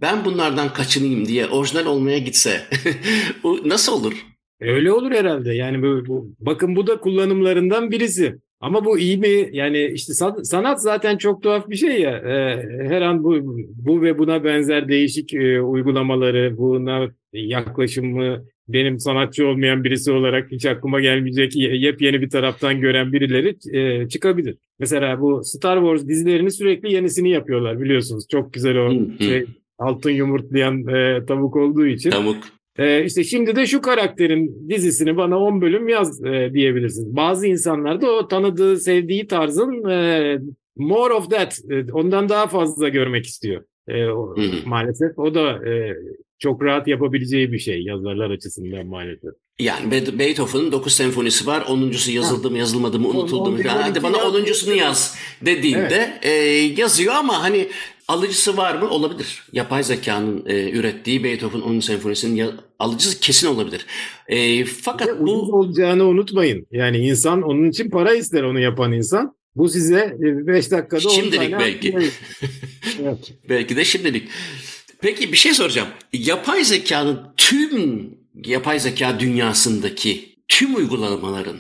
[0.01, 2.67] ben bunlardan kaçınayım diye orijinal olmaya gitse
[3.43, 4.27] bu nasıl olur?
[4.61, 5.55] Öyle olur herhalde.
[5.55, 8.39] Yani bu, bu bakın bu da kullanımlarından birisi.
[8.61, 9.49] Ama bu iyi mi?
[9.53, 12.17] Yani işte sanat zaten çok tuhaf bir şey ya.
[12.17, 19.47] Ee, her an bu, bu ve buna benzer değişik e, uygulamaları, buna yaklaşımı benim sanatçı
[19.47, 24.57] olmayan birisi olarak hiç aklıma gelmeyecek yepyeni bir taraftan gören birileri e, çıkabilir.
[24.79, 28.25] Mesela bu Star Wars dizilerini sürekli yenisini yapıyorlar biliyorsunuz.
[28.31, 29.45] Çok güzel o şey
[29.79, 32.11] altın yumurtlayan e, tavuk olduğu için.
[32.11, 32.37] Tavuk.
[32.79, 37.17] E, işte şimdi de şu karakterin dizisini bana 10 bölüm yaz e, diyebilirsiniz.
[37.17, 40.39] Bazı insanlar da o tanıdığı, sevdiği tarzın e,
[40.77, 43.65] more of that, e, ondan daha fazla görmek istiyor.
[43.89, 44.35] E, o,
[44.67, 45.95] maalesef o da e,
[46.39, 49.31] çok rahat yapabileceği bir şey yazarlar açısından maalesef.
[49.59, 51.61] Yani Beethoven'ın 9 senfonisi var.
[51.61, 53.59] 10.sü yazıldı mı yazılmadı mı unutuldu mu?
[53.67, 56.25] Hadi bana 10.sunu yaz dediğinde evet.
[56.25, 57.69] e, yazıyor ama hani
[58.09, 58.89] alıcısı var mı?
[58.89, 59.43] Olabilir.
[59.53, 61.81] Yapay zekanın e, ürettiği Beethoven 10.
[61.81, 63.87] senfonisinin ya, alıcısı kesin olabilir.
[64.29, 65.57] E, fakat bu...
[65.57, 66.67] olacağını unutmayın.
[66.71, 69.37] Yani insan onun için para ister onu yapan insan.
[69.57, 71.97] Bu size 5 dakikada Şimdilik belki.
[73.03, 73.33] evet.
[73.49, 74.29] belki de şimdilik.
[75.01, 75.89] Peki bir şey soracağım.
[76.13, 78.11] Yapay zekanın tüm
[78.45, 81.57] yapay zeka dünyasındaki tüm uygulamaların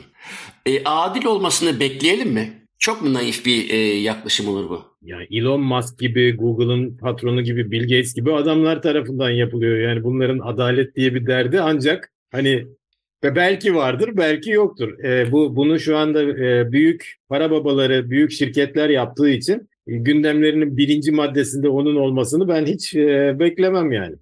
[0.66, 2.65] e, adil olmasını bekleyelim mi?
[2.78, 4.82] Çok mu naif bir e, yaklaşım olur bu?
[5.02, 9.78] Ya Elon Musk gibi, Google'ın patronu gibi, Bill Gates gibi adamlar tarafından yapılıyor.
[9.78, 12.66] Yani bunların adalet diye bir derdi ancak hani
[13.24, 14.98] ve belki vardır, belki yoktur.
[15.04, 21.12] E, bu bunu şu anda e, büyük para babaları, büyük şirketler yaptığı için gündemlerinin birinci
[21.12, 24.16] maddesinde onun olmasını ben hiç e, beklemem yani.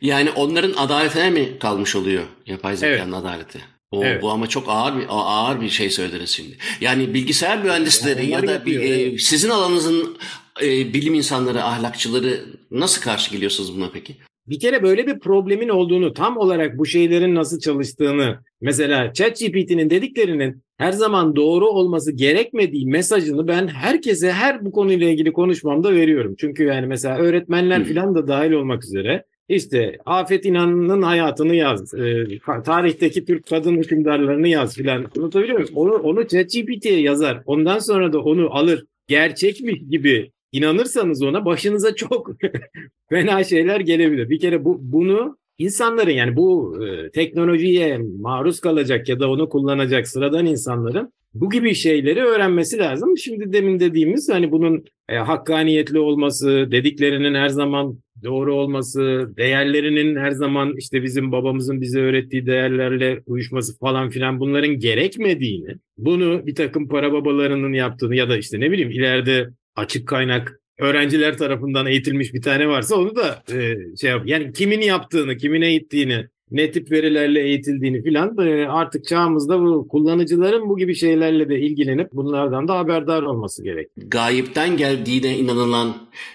[0.00, 3.24] Yani onların adaletine mi kalmış oluyor yapay zekanın evet.
[3.24, 3.58] adaleti?
[3.92, 4.22] O, evet.
[4.22, 6.56] Bu ama çok ağır bir ağır bir şey söylediniz şimdi.
[6.80, 10.16] Yani bilgisayar mühendisleri ya, ya da bir, e, sizin alanınızın
[10.62, 14.16] e, bilim insanları, ahlakçıları nasıl karşı geliyorsunuz buna peki?
[14.46, 20.62] Bir kere böyle bir problemin olduğunu, tam olarak bu şeylerin nasıl çalıştığını, mesela ChatGPT'nin dediklerinin
[20.78, 26.34] her zaman doğru olması gerekmediği mesajını ben herkese her bu konuyla ilgili konuşmamda veriyorum.
[26.38, 32.26] Çünkü yani mesela öğretmenler falan da dahil olmak üzere işte Afet İnan'ın hayatını yaz, e,
[32.64, 35.06] tarihteki Türk kadın hükümdarlarını yaz filan.
[35.16, 35.70] Unutabiliyor muyum?
[35.74, 37.42] Onu, onu ChatGPT'ye yazar.
[37.46, 38.84] Ondan sonra da onu alır.
[39.08, 42.30] Gerçekmiş gibi inanırsanız ona başınıza çok
[43.08, 44.30] fena şeyler gelebilir.
[44.30, 50.08] Bir kere bu bunu insanların yani bu e, teknolojiye maruz kalacak ya da onu kullanacak
[50.08, 53.18] sıradan insanların bu gibi şeyleri öğrenmesi lazım.
[53.18, 60.30] Şimdi demin dediğimiz hani bunun e, hakkaniyetli olması, dediklerinin her zaman doğru olması, değerlerinin her
[60.30, 66.88] zaman işte bizim babamızın bize öğrettiği değerlerle uyuşması falan filan bunların gerekmediğini, bunu bir takım
[66.88, 72.42] para babalarının yaptığını ya da işte ne bileyim ileride açık kaynak öğrenciler tarafından eğitilmiş bir
[72.42, 74.22] tane varsa onu da e, şey yap.
[74.26, 80.68] Yani kimin yaptığını, kimin eğittiğini, ne tip verilerle eğitildiğini filan e, artık çağımızda bu kullanıcıların
[80.68, 83.88] bu gibi şeylerle de ilgilenip bunlardan da haberdar olması gerek.
[83.96, 85.94] Gayipten geldiğine inanılan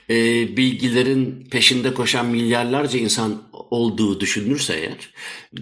[0.10, 0.16] e,
[0.58, 3.32] bilgilerin peşinde koşan milyarlarca insan
[3.72, 5.14] olduğu düşünülürse eğer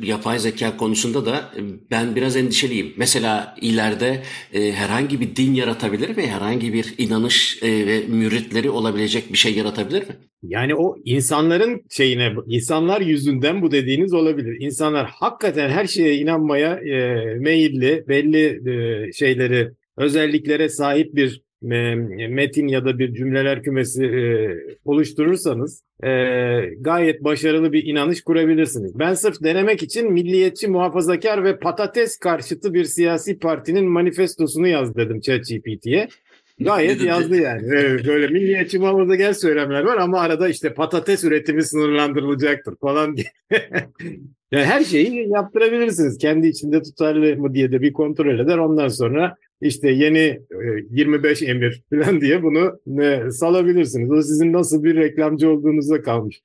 [0.07, 1.61] yapay zeka konusunda da e,
[1.91, 2.93] ben biraz endişeliyim.
[2.97, 4.21] Mesela ileride
[4.53, 6.27] e, herhangi bir din yaratabilir mi?
[6.27, 10.15] Herhangi bir inanış e, ve müritleri olabilecek bir şey yaratabilir mi?
[10.43, 14.57] Yani o insanların şeyine, insanlar yüzünden bu dediğiniz olabilir.
[14.59, 22.85] İnsanlar hakikaten her şeye inanmaya e, meyilli, belli e, şeyleri, özelliklere sahip bir metin ya
[22.85, 24.49] da bir cümleler kümesi e,
[24.85, 26.09] oluşturursanız e,
[26.79, 28.99] gayet başarılı bir inanış kurabilirsiniz.
[28.99, 35.19] Ben sırf denemek için milliyetçi, muhafazakar ve patates karşıtı bir siyasi partinin manifestosunu yaz dedim
[35.19, 36.07] ChatGPT'ye.
[36.59, 37.67] Gayet yazdı yani.
[38.07, 43.31] böyle milliyetçi muhafazakar söylemler var ama arada işte patates üretimi sınırlandırılacaktır falan diye.
[44.51, 46.17] yani her şeyi yaptırabilirsiniz.
[46.17, 48.57] Kendi içinde tutarlı mı diye de bir kontrol eder.
[48.57, 50.39] Ondan sonra işte yeni
[50.89, 54.11] 25 e, emir falan diye bunu e, salabilirsiniz.
[54.11, 56.41] O sizin nasıl bir reklamcı olduğunuza kalmış.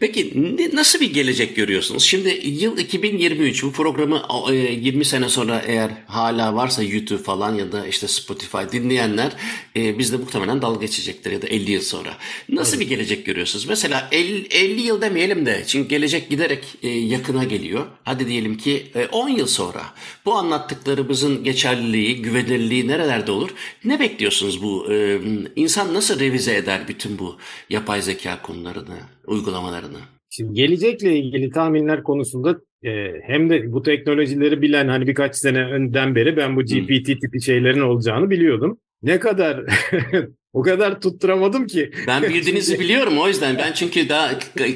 [0.00, 0.32] Peki
[0.72, 2.02] nasıl bir gelecek görüyorsunuz?
[2.02, 7.72] Şimdi yıl 2023 bu programı 20 e, sene sonra eğer hala varsa YouTube falan ya
[7.72, 9.32] da işte Spotify dinleyenler
[9.76, 12.10] bizde muhtemelen dalga geçecektir ya da 50 yıl sonra.
[12.48, 12.86] Nasıl evet.
[12.86, 13.66] bir gelecek görüyorsunuz?
[13.68, 17.86] Mesela 50, 50 yıl demeyelim de çünkü gelecek giderek yakına geliyor.
[18.04, 19.82] Hadi diyelim ki 10 yıl sonra
[20.24, 23.50] bu anlattıklarımızın geçerliliği, güvenilirliği güvenilirliği nerelerde olur?
[23.84, 24.92] Ne bekliyorsunuz bu?
[24.92, 25.18] Ee,
[25.56, 27.36] insan nasıl revize eder bütün bu
[27.70, 28.96] yapay zeka konularını,
[29.26, 29.98] uygulamalarını?
[30.30, 36.14] Şimdi gelecekle ilgili tahminler konusunda e, hem de bu teknolojileri bilen hani birkaç sene önden
[36.14, 37.18] beri ben bu GPT hmm.
[37.18, 38.78] tipi şeylerin olacağını biliyordum.
[39.02, 39.64] Ne kadar
[40.52, 41.90] o kadar tutturamadım ki.
[42.06, 43.58] Ben bildiğinizi biliyorum o yüzden.
[43.58, 44.30] Ben çünkü daha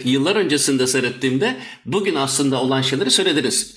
[0.04, 1.54] yıllar öncesinde seyrettiğimde
[1.86, 3.76] bugün aslında olan şeyleri söylediniz.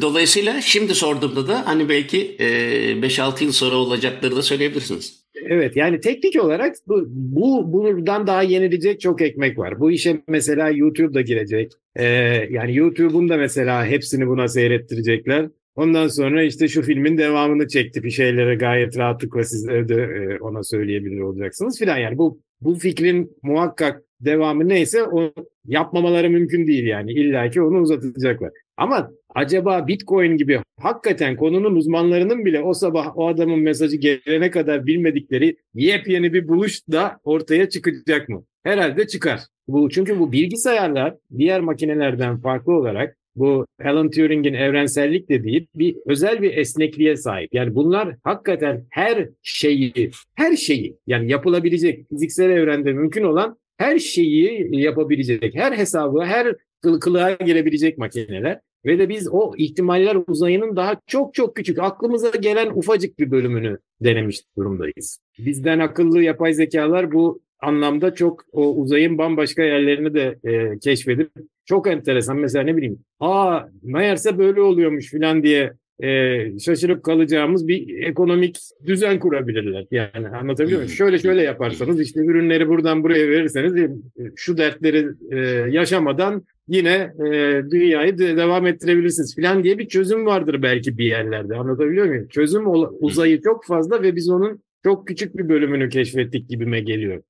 [0.00, 5.24] Dolayısıyla şimdi sorduğumda da hani belki 5-6 yıl sonra olacakları da söyleyebilirsiniz.
[5.46, 9.80] Evet yani teknik olarak bu, bu buradan daha yenilecek çok ekmek var.
[9.80, 11.72] Bu işe mesela YouTube'da girecek.
[11.96, 12.04] Ee,
[12.50, 15.48] yani YouTube'un da mesela hepsini buna seyrettirecekler.
[15.76, 20.62] Ondan sonra işte şu filmin devamını çekti bir şeylere gayet rahatlıkla siz evde e, ona
[20.62, 21.98] söyleyebilir olacaksınız filan.
[21.98, 25.32] Yani bu bu fikrin muhakkak devamı neyse o
[25.66, 27.12] yapmamaları mümkün değil yani.
[27.12, 28.50] İlla onu uzatacaklar.
[28.76, 34.86] Ama acaba Bitcoin gibi hakikaten konunun uzmanlarının bile o sabah o adamın mesajı gelene kadar
[34.86, 38.44] bilmedikleri yepyeni bir buluş da ortaya çıkacak mı?
[38.62, 39.40] Herhalde çıkar.
[39.68, 46.42] Bu çünkü bu bilgisayarlar diğer makinelerden farklı olarak bu Alan Turing'in evrensellik dediği bir özel
[46.42, 47.54] bir esnekliğe sahip.
[47.54, 54.68] Yani bunlar hakikaten her şeyi, her şeyi yani yapılabilecek fiziksel evrende mümkün olan her şeyi
[54.82, 56.56] yapabilecek, her hesabı, her
[57.00, 58.60] kılığa girebilecek makineler.
[58.84, 63.78] Ve de biz o ihtimaller uzayının daha çok çok küçük, aklımıza gelen ufacık bir bölümünü
[64.00, 65.18] denemiş durumdayız.
[65.38, 71.30] Bizden akıllı yapay zekalar bu anlamda çok o uzayın bambaşka yerlerini de e, keşfedip
[71.64, 72.36] çok enteresan.
[72.36, 79.18] Mesela ne bileyim, aa meğerse böyle oluyormuş falan diye e, şaşırıp kalacağımız bir ekonomik düzen
[79.18, 79.86] kurabilirler.
[79.90, 80.92] Yani anlatabiliyor muyum?
[80.92, 83.90] Şöyle şöyle yaparsanız işte ürünleri buradan buraya verirseniz e,
[84.36, 85.38] şu dertleri e,
[85.70, 91.56] yaşamadan yine e, dünyayı de devam ettirebilirsiniz falan diye bir çözüm vardır belki bir yerlerde.
[91.56, 92.28] Anlatabiliyor muyum?
[92.28, 92.64] Çözüm
[93.00, 97.22] uzayı çok fazla ve biz onun çok küçük bir bölümünü keşfettik gibime geliyor.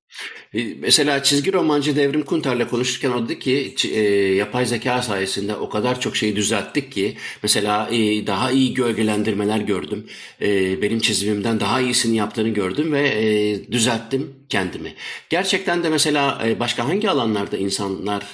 [0.55, 4.01] E, mesela çizgi romancı Devrim Kunter'le konuşurken o dedi ki e,
[4.35, 10.07] yapay zeka sayesinde o kadar çok şeyi düzelttik ki mesela e, daha iyi gölgelendirmeler gördüm.
[10.43, 14.95] E, benim çizimimden daha iyisini yaptığını gördüm ve e, düzelttim kendimi.
[15.31, 18.25] Gerçekten de mesela e, başka hangi alanlarda insanlar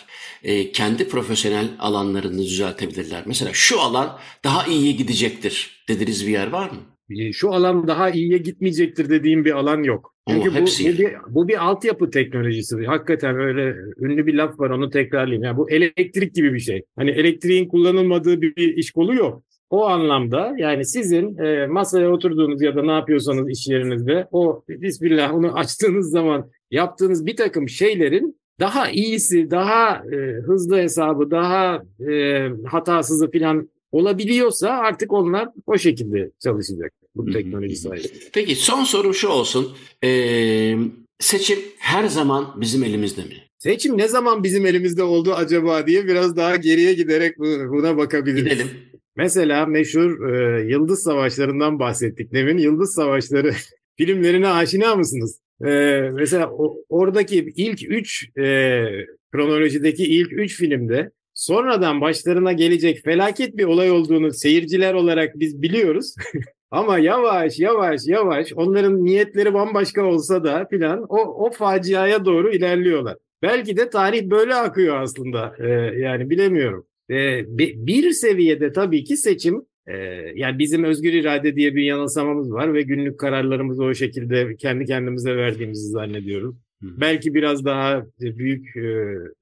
[0.42, 3.22] e, kendi profesyonel alanlarını düzeltebilirler?
[3.26, 6.89] Mesela şu alan daha iyiye gidecektir dediğiniz bir yer var mı?
[7.10, 10.14] Ee, şu alan daha iyiye gitmeyecektir dediğim bir alan yok.
[10.28, 12.84] Çünkü bu, bu, bir, bu bir altyapı teknolojisi.
[12.86, 15.44] Hakikaten öyle ünlü bir laf var onu tekrarlayayım.
[15.44, 16.82] Yani bu elektrik gibi bir şey.
[16.96, 19.42] Hani elektriğin kullanılmadığı bir, bir iş kolu yok.
[19.70, 25.34] O anlamda yani sizin e, masaya oturduğunuz ya da ne yapıyorsanız iş yerinizde o bismillah
[25.34, 32.48] onu açtığınız zaman yaptığınız bir takım şeylerin daha iyisi, daha e, hızlı hesabı, daha e,
[32.66, 38.18] hatasızı falan olabiliyorsa artık onlar o şekilde çalışacak bu teknoloji sayesinde.
[38.32, 39.76] Peki son sorum şu olsun.
[40.04, 40.76] Ee,
[41.18, 43.34] seçim her zaman bizim elimizde mi?
[43.58, 48.44] Seçim ne zaman bizim elimizde oldu acaba diye biraz daha geriye giderek buna bakabiliriz.
[48.44, 48.68] Gidelim.
[49.16, 52.32] Mesela meşhur e, Yıldız Savaşları'ndan bahsettik.
[52.32, 53.52] Demin Yıldız Savaşları
[53.98, 55.40] filmlerine aşina mısınız?
[55.64, 55.68] E,
[56.12, 58.84] mesela o, oradaki ilk üç e,
[59.32, 66.14] kronolojideki ilk üç filmde sonradan başlarına gelecek felaket bir olay olduğunu seyirciler olarak biz biliyoruz.
[66.70, 73.16] Ama yavaş yavaş yavaş onların niyetleri bambaşka olsa da filan o, o faciaya doğru ilerliyorlar.
[73.42, 75.54] Belki de tarih böyle akıyor aslında.
[75.58, 75.68] Ee,
[75.98, 76.86] yani bilemiyorum.
[77.10, 77.44] Ee,
[77.86, 79.96] bir seviyede tabii ki seçim e,
[80.34, 85.36] yani bizim özgür irade diye bir yanılsamamız var ve günlük kararlarımızı o şekilde kendi kendimize
[85.36, 86.56] verdiğimizi zannediyoruz.
[86.82, 88.80] Belki biraz daha büyük e,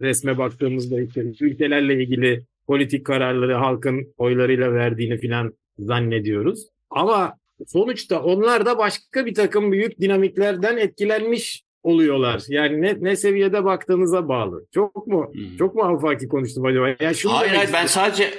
[0.00, 6.68] resme baktığımızda işte ülkelerle ilgili politik kararları halkın oylarıyla verdiğini filan zannediyoruz.
[6.90, 7.34] Ama
[7.66, 12.42] sonuçta onlar da başka bir takım büyük dinamiklerden etkilenmiş oluyorlar.
[12.48, 14.66] Yani ne, ne seviyede baktığınıza bağlı.
[14.74, 15.56] Çok mu hmm.
[15.56, 16.88] çok mu afaki konuştum acaba?
[17.00, 18.30] Yani şunu hayır hayır ben sadece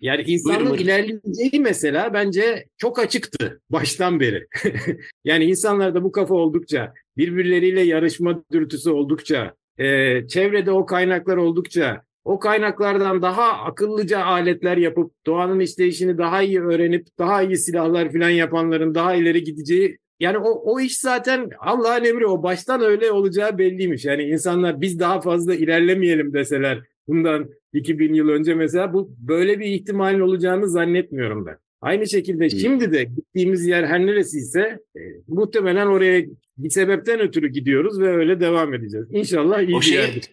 [0.00, 4.46] yani insanın ilerleyeceği mesela bence çok açıktı baştan beri.
[5.24, 12.38] yani insanlarda bu kafa oldukça, birbirleriyle yarışma dürtüsü oldukça, e, çevrede o kaynaklar oldukça, o
[12.38, 18.94] kaynaklardan daha akıllıca aletler yapıp doğanın işleyişini daha iyi öğrenip daha iyi silahlar falan yapanların
[18.94, 24.04] daha ileri gideceği yani o, o iş zaten Allah'ın emri o baştan öyle olacağı belliymiş.
[24.04, 29.66] Yani insanlar biz daha fazla ilerlemeyelim deseler bundan 2000 yıl önce mesela bu böyle bir
[29.66, 31.63] ihtimalin olacağını zannetmiyorum ben.
[31.84, 34.60] Aynı şekilde şimdi de gittiğimiz yer her neresiyse
[34.96, 36.24] e, muhtemelen oraya
[36.58, 39.06] bir sebepten ötürü gidiyoruz ve öyle devam edeceğiz.
[39.10, 40.30] İnşallah iyi o bir şey, yerdir.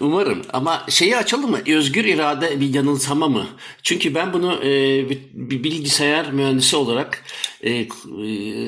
[0.00, 1.58] Umarım ama şeyi açalım mı?
[1.68, 3.46] Özgür irade bir yanılsama mı?
[3.82, 5.04] Çünkü ben bunu e,
[5.34, 7.22] bir bilgisayar mühendisi olarak
[7.62, 7.86] e, e,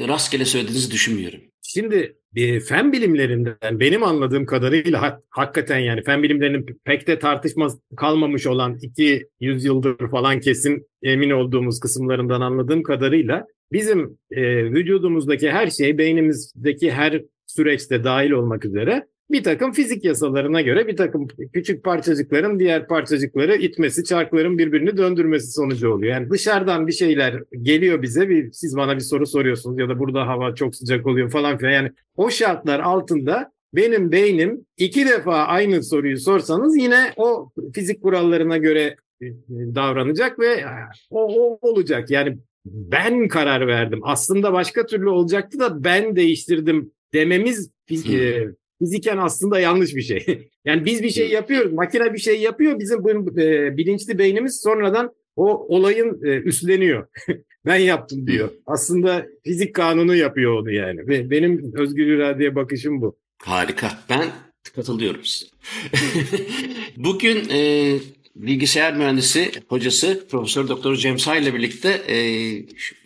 [0.08, 1.40] rastgele söylediğinizi düşünmüyorum.
[1.62, 7.68] Şimdi e, fen bilimlerinden benim anladığım kadarıyla ha, hakikaten yani fen bilimlerinin pek de tartışma
[7.96, 15.70] kalmamış olan iki yüzyıldır falan kesin emin olduğumuz kısımlarından anladığım kadarıyla bizim e, vücudumuzdaki her
[15.70, 21.84] şey, beynimizdeki her süreçte dahil olmak üzere bir takım fizik yasalarına göre bir takım küçük
[21.84, 26.12] parçacıkların diğer parçacıkları itmesi, çarkların birbirini döndürmesi sonucu oluyor.
[26.12, 30.26] Yani dışarıdan bir şeyler geliyor bize, bir, siz bana bir soru soruyorsunuz ya da burada
[30.26, 31.70] hava çok sıcak oluyor falan filan.
[31.72, 38.56] Yani o şartlar altında benim beynim iki defa aynı soruyu sorsanız yine o fizik kurallarına
[38.56, 40.64] göre e, davranacak ve
[41.10, 42.10] o, o olacak.
[42.10, 44.00] Yani ben karar verdim.
[44.02, 48.46] Aslında başka türlü olacaktı da ben değiştirdim dememiz e,
[48.78, 50.50] fiziken aslında yanlış bir şey.
[50.64, 55.12] yani biz bir şey yapıyoruz, makine bir şey yapıyor, bizim bu e, bilinçli beynimiz sonradan
[55.36, 57.06] o olayın e, üstleniyor.
[57.66, 58.50] ben yaptım diyor.
[58.66, 61.08] Aslında fizik kanunu yapıyor onu yani.
[61.08, 63.16] Ve benim özgür iradeye bakışım bu.
[63.42, 63.90] Harika.
[64.10, 64.26] Ben
[64.74, 65.50] katılıyorum size.
[66.96, 67.92] Bugün e,
[68.36, 72.18] bilgisayar mühendisi hocası Profesör Doktor James Hay ile birlikte e,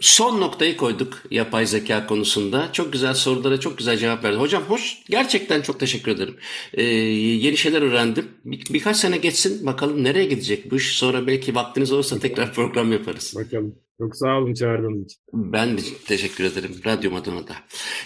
[0.01, 2.69] son noktayı koyduk yapay zeka konusunda.
[2.73, 4.37] Çok güzel sorulara çok güzel cevap verdi.
[4.37, 4.99] Hocam hoş.
[5.09, 6.37] Gerçekten çok teşekkür ederim.
[6.75, 8.29] E, yeni şeyler öğrendim.
[8.45, 10.99] Bir, birkaç sene geçsin bakalım nereye gidecek bu iş.
[10.99, 13.35] Sonra belki vaktiniz olursa tekrar program yaparız.
[13.37, 13.75] Bakalım.
[14.01, 15.19] Çok sağ olun çağırdığınız için.
[15.33, 16.77] Ben de teşekkür ederim.
[16.87, 17.55] Radyom adına da.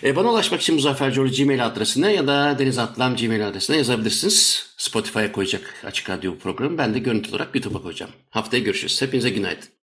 [0.02, 4.66] E, bana ulaşmak için Muzaffer Coğlu Gmail adresine ya da Deniz Atlam Gmail adresine yazabilirsiniz.
[4.76, 6.78] Spotify'a koyacak Açık Radyo programı.
[6.78, 8.12] Ben de görüntü olarak YouTube'a koyacağım.
[8.30, 9.02] Haftaya görüşürüz.
[9.02, 9.68] Hepinize günaydın.